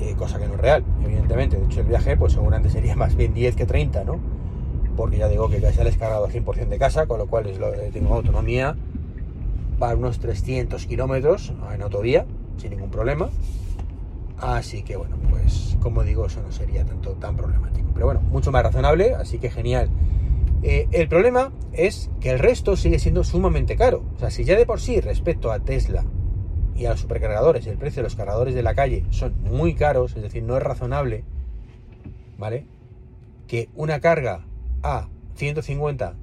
Eh, 0.00 0.14
cosa 0.18 0.38
que 0.38 0.46
no 0.48 0.54
es 0.54 0.60
real, 0.60 0.84
evidentemente. 1.04 1.56
De 1.56 1.64
hecho, 1.64 1.80
el 1.80 1.86
viaje, 1.86 2.16
pues 2.16 2.32
seguramente 2.32 2.68
sería 2.70 2.96
más 2.96 3.14
bien 3.16 3.32
10 3.32 3.54
que 3.56 3.64
30, 3.66 4.04
¿no? 4.04 4.18
Porque 4.96 5.18
ya 5.18 5.28
digo 5.28 5.48
que 5.48 5.60
casi 5.60 5.80
he 5.80 5.84
descargado 5.84 6.24
al 6.26 6.32
100% 6.32 6.68
de 6.68 6.78
casa, 6.78 7.06
con 7.06 7.18
lo 7.18 7.26
cual 7.26 7.46
es 7.46 7.58
lo- 7.58 7.70
tengo 7.92 8.14
autonomía 8.14 8.76
para 9.78 9.96
unos 9.96 10.18
300 10.20 10.86
kilómetros 10.86 11.52
en 11.74 11.82
autovía, 11.82 12.26
sin 12.58 12.70
ningún 12.70 12.90
problema. 12.90 13.28
Así 14.44 14.82
que 14.82 14.96
bueno, 14.96 15.16
pues 15.30 15.78
como 15.80 16.04
digo, 16.04 16.26
eso 16.26 16.42
no 16.42 16.52
sería 16.52 16.84
tanto 16.84 17.12
tan 17.12 17.34
problemático. 17.34 17.88
Pero 17.94 18.04
bueno, 18.04 18.20
mucho 18.20 18.52
más 18.52 18.62
razonable, 18.62 19.14
así 19.14 19.38
que 19.38 19.50
genial. 19.50 19.88
Eh, 20.62 20.86
el 20.92 21.08
problema 21.08 21.50
es 21.72 22.10
que 22.20 22.30
el 22.30 22.38
resto 22.38 22.76
sigue 22.76 22.98
siendo 22.98 23.24
sumamente 23.24 23.74
caro. 23.74 24.04
O 24.14 24.18
sea, 24.18 24.30
si 24.30 24.44
ya 24.44 24.56
de 24.56 24.66
por 24.66 24.80
sí 24.80 25.00
respecto 25.00 25.50
a 25.50 25.60
Tesla 25.60 26.04
y 26.76 26.84
a 26.84 26.90
los 26.90 27.00
supercargadores, 27.00 27.66
el 27.66 27.78
precio 27.78 28.02
de 28.02 28.04
los 28.04 28.16
cargadores 28.16 28.54
de 28.54 28.62
la 28.62 28.74
calle 28.74 29.06
son 29.08 29.34
muy 29.44 29.74
caros, 29.74 30.14
es 30.14 30.22
decir, 30.22 30.42
no 30.42 30.58
es 30.58 30.62
razonable, 30.62 31.24
¿vale? 32.36 32.66
Que 33.46 33.70
una 33.74 34.00
carga 34.00 34.44
a 34.82 35.08
150 35.36 36.16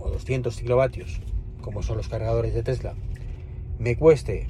o 0.00 0.10
200 0.10 0.56
kilovatios, 0.60 1.20
como 1.60 1.84
son 1.84 1.98
los 1.98 2.08
cargadores 2.08 2.54
de 2.54 2.64
Tesla, 2.64 2.94
me 3.78 3.96
cueste, 3.96 4.48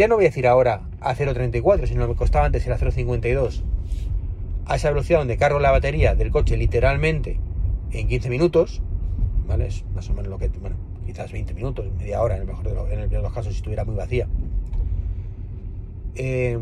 ya 0.00 0.08
no 0.08 0.14
voy 0.14 0.24
a 0.24 0.28
decir 0.28 0.46
ahora 0.46 0.80
a 1.02 1.14
0.34, 1.14 1.86
sino 1.86 2.08
me 2.08 2.14
costaba 2.14 2.46
antes 2.46 2.66
era 2.66 2.78
0.52, 2.78 3.60
a 4.64 4.76
esa 4.76 4.88
velocidad 4.88 5.18
donde 5.18 5.36
cargo 5.36 5.58
la 5.58 5.70
batería 5.70 6.14
del 6.14 6.30
coche 6.30 6.56
literalmente 6.56 7.38
en 7.92 8.08
15 8.08 8.30
minutos, 8.30 8.80
¿vale? 9.46 9.66
Es 9.66 9.84
más 9.94 10.08
o 10.08 10.14
menos 10.14 10.30
lo 10.30 10.38
que, 10.38 10.48
bueno, 10.48 10.76
quizás 11.04 11.30
20 11.30 11.52
minutos, 11.52 11.84
media 11.98 12.22
hora 12.22 12.36
en 12.36 12.40
el 12.40 12.46
mejor 12.46 12.66
de 12.66 12.74
los, 12.74 12.90
en 12.90 13.00
el 13.00 13.10
peor 13.10 13.22
los 13.22 13.34
casos 13.34 13.52
si 13.52 13.58
estuviera 13.58 13.84
muy 13.84 13.94
vacía. 13.94 14.26
Eh, 16.14 16.58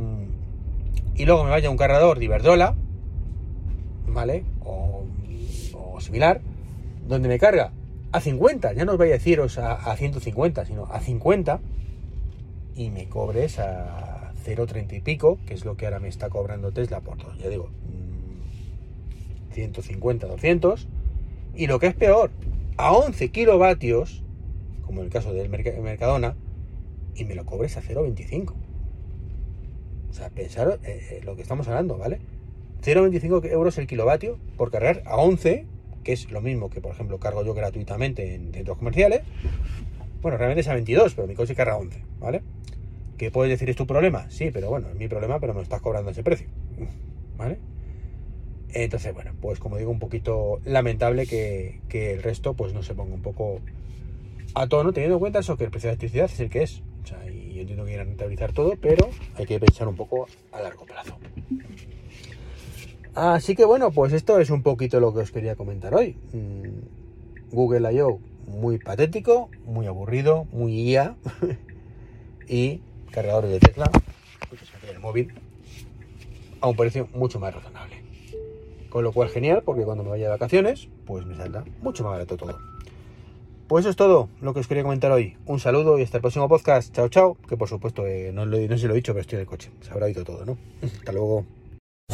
y 1.15 1.25
luego 1.25 1.45
me 1.45 1.51
vaya 1.51 1.69
a 1.69 1.71
un 1.71 1.77
cargador 1.77 2.19
de 2.19 2.25
Iberdrola, 2.25 2.75
¿vale? 4.09 4.43
O, 4.65 5.05
similar, 6.01 6.41
donde 7.07 7.29
me 7.29 7.39
carga 7.39 7.71
a 8.11 8.21
50, 8.21 8.73
ya 8.73 8.85
no 8.85 8.93
os 8.93 8.99
voy 8.99 9.11
a 9.11 9.13
deciros 9.13 9.59
a 9.59 9.95
150, 9.95 10.65
sino 10.65 10.87
a 10.87 10.99
50, 10.99 11.61
y 12.79 12.91
me 12.91 13.09
cobres 13.09 13.59
a 13.59 14.33
0,30 14.45 14.97
y 14.97 15.01
pico, 15.01 15.39
que 15.47 15.55
es 15.55 15.65
lo 15.65 15.77
que 15.77 15.87
ahora 15.87 15.99
me 15.99 16.07
está 16.07 16.31
cobrando 16.31 16.71
Tesla 16.71 17.01
por 17.01 17.19
ya 17.37 17.49
digo, 17.49 17.71
mm, 19.51 19.53
150, 19.53 20.29
200, 20.29 20.87
y 21.57 21.67
lo 21.67 21.81
que 21.81 21.89
es 21.89 21.95
peor, 21.95 22.31
a 22.77 22.93
11 22.93 23.31
kilovatios, 23.31 24.23
como 24.83 25.01
en 25.01 25.07
el 25.07 25.13
caso 25.13 25.33
del 25.33 25.51
Merc- 25.51 25.77
Mercadona, 25.81 26.37
y 27.17 27.25
me 27.25 27.35
lo 27.35 27.45
cobres 27.45 27.77
a 27.77 27.83
0,25. 27.83 28.55
O 30.09 30.13
sea, 30.13 30.31
pensar 30.31 30.79
eh, 30.85 31.01
eh, 31.11 31.21
lo 31.25 31.35
que 31.35 31.43
estamos 31.43 31.67
hablando, 31.67 31.99
¿vale? 31.99 32.21
0,25 32.85 33.45
euros 33.51 33.77
el 33.79 33.89
kilovatio 33.89 34.39
por 34.57 34.71
cargar 34.71 35.03
a 35.05 35.17
11, 35.17 35.67
que 36.05 36.13
es 36.13 36.31
lo 36.31 36.41
mismo 36.41 36.71
que, 36.71 36.81
por 36.81 36.93
ejemplo, 36.93 37.19
cargo 37.19 37.45
yo 37.45 37.55
gratuitamente 37.55 38.37
en 38.37 38.53
centros 38.53 38.79
comerciales. 38.79 39.23
Bueno, 40.21 40.37
realmente 40.37 40.61
es 40.61 40.69
a 40.69 40.75
22, 40.75 41.15
pero 41.15 41.29
mi 41.29 41.35
coche 41.35 41.55
carga 41.55 41.75
a 41.75 41.79
11, 41.79 42.03
¿vale? 42.19 42.43
¿Que 43.17 43.31
puedes 43.31 43.51
decir 43.51 43.71
es 43.71 43.77
tu 43.77 43.87
problema? 43.87 44.31
Sí, 44.31 44.51
pero 44.53 44.69
bueno, 44.69 44.89
es 44.89 44.97
mi 44.97 45.09
problema, 45.09 45.41
pero 45.41 45.55
me 45.55 45.63
estás 45.63 45.81
cobrando 45.81 46.11
ese 46.11 46.23
precio, 46.23 46.49
¿vale? 47.37 47.59
Entonces, 48.71 49.15
bueno, 49.15 49.33
pues 49.41 49.59
como 49.59 49.77
digo, 49.77 49.91
un 49.91 49.99
poquito 49.99 50.61
lamentable 50.65 51.27
que, 51.27 51.81
que 51.89 52.13
el 52.13 52.23
resto 52.23 52.55
pues 52.55 52.75
no 52.75 52.83
se 52.83 52.95
ponga 52.95 53.15
un 53.15 53.23
poco 53.23 53.61
a 54.55 54.67
tono, 54.67 54.93
teniendo 54.93 55.17
en 55.17 55.21
cuenta 55.21 55.39
eso, 55.39 55.57
que 55.57 55.65
el 55.65 55.71
precio 55.71 55.89
de 55.89 55.93
la 55.93 55.95
electricidad 55.95 56.27
es 56.27 56.41
el 56.41 56.51
que 56.51 56.63
es. 56.63 56.83
O 57.03 57.07
sea, 57.07 57.25
y 57.31 57.55
yo 57.55 57.61
entiendo 57.61 57.85
que 57.85 57.91
quieran 57.91 58.09
rentabilizar 58.09 58.53
todo, 58.53 58.75
pero 58.81 59.09
hay 59.37 59.47
que 59.47 59.59
pensar 59.59 59.89
un 59.89 59.97
poco 59.97 60.27
a 60.53 60.61
largo 60.61 60.85
plazo. 60.85 61.17
Así 63.15 63.57
que 63.57 63.65
bueno, 63.65 63.91
pues 63.91 64.13
esto 64.13 64.39
es 64.39 64.51
un 64.51 64.63
poquito 64.63 65.01
lo 65.01 65.13
que 65.13 65.21
os 65.21 65.33
quería 65.33 65.57
comentar 65.57 65.95
hoy. 65.95 66.17
Mm, 66.33 67.53
Google 67.55 67.93
I.O. 67.93 68.21
muy 68.49 68.79
patético, 68.79 69.51
muy 69.65 69.87
aburrido, 69.87 70.47
muy 70.53 70.73
IA. 70.91 71.17
y 72.49 72.81
cargadores 73.11 73.51
de 73.51 73.61
en 74.83 74.89
el 74.95 75.01
móvil, 75.01 75.33
a 76.61 76.69
un 76.69 76.77
precio 76.77 77.09
mucho 77.15 77.39
más 77.39 77.55
razonable. 77.55 78.03
Con 78.89 79.05
lo 79.05 79.13
cual 79.13 79.29
genial, 79.29 79.63
porque 79.65 79.85
cuando 79.85 80.03
me 80.03 80.11
vaya 80.11 80.25
de 80.25 80.31
vacaciones, 80.31 80.89
pues 81.05 81.27
me 81.27 81.37
saldrá 81.37 81.65
mucho 81.83 82.03
más 82.05 82.13
barato 82.13 82.37
todo. 82.37 82.59
Pues 83.69 83.83
eso 83.83 83.91
es 83.91 83.97
todo 83.97 84.31
lo 84.41 84.55
que 84.55 84.61
os 84.61 84.67
quería 84.67 84.83
comentar 84.83 85.13
hoy. 85.13 85.37
Un 85.45 85.61
saludo 85.61 85.99
y 85.99 86.03
hasta 86.03 86.17
el 86.17 86.23
próximo 86.23 86.49
podcast. 86.49 86.95
Chao, 86.95 87.09
chao. 87.11 87.37
Que 87.47 87.59
por 87.59 87.69
supuesto, 87.69 88.07
eh, 88.07 88.31
no, 88.33 88.47
lo- 88.47 88.59
no 88.59 88.79
si 88.79 88.87
lo 88.87 88.95
he 88.95 88.97
dicho, 88.97 89.13
pero 89.13 89.21
estoy 89.21 89.37
en 89.37 89.41
el 89.43 89.47
coche. 89.47 89.71
Se 89.83 89.91
habrá 89.91 90.07
oído 90.07 90.25
todo, 90.25 90.47
¿no? 90.47 90.57
Hasta 90.83 91.13
luego. 91.13 91.45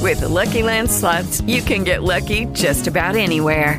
With 0.03 0.19
the 0.19 0.29
Lucky 0.29 0.63
Land 0.65 0.89
slots, 0.91 1.43
you 1.47 1.63
can 1.63 1.85
get 1.85 2.03
lucky 2.03 2.47
just 2.55 2.89
about 2.89 3.15
anywhere. 3.15 3.79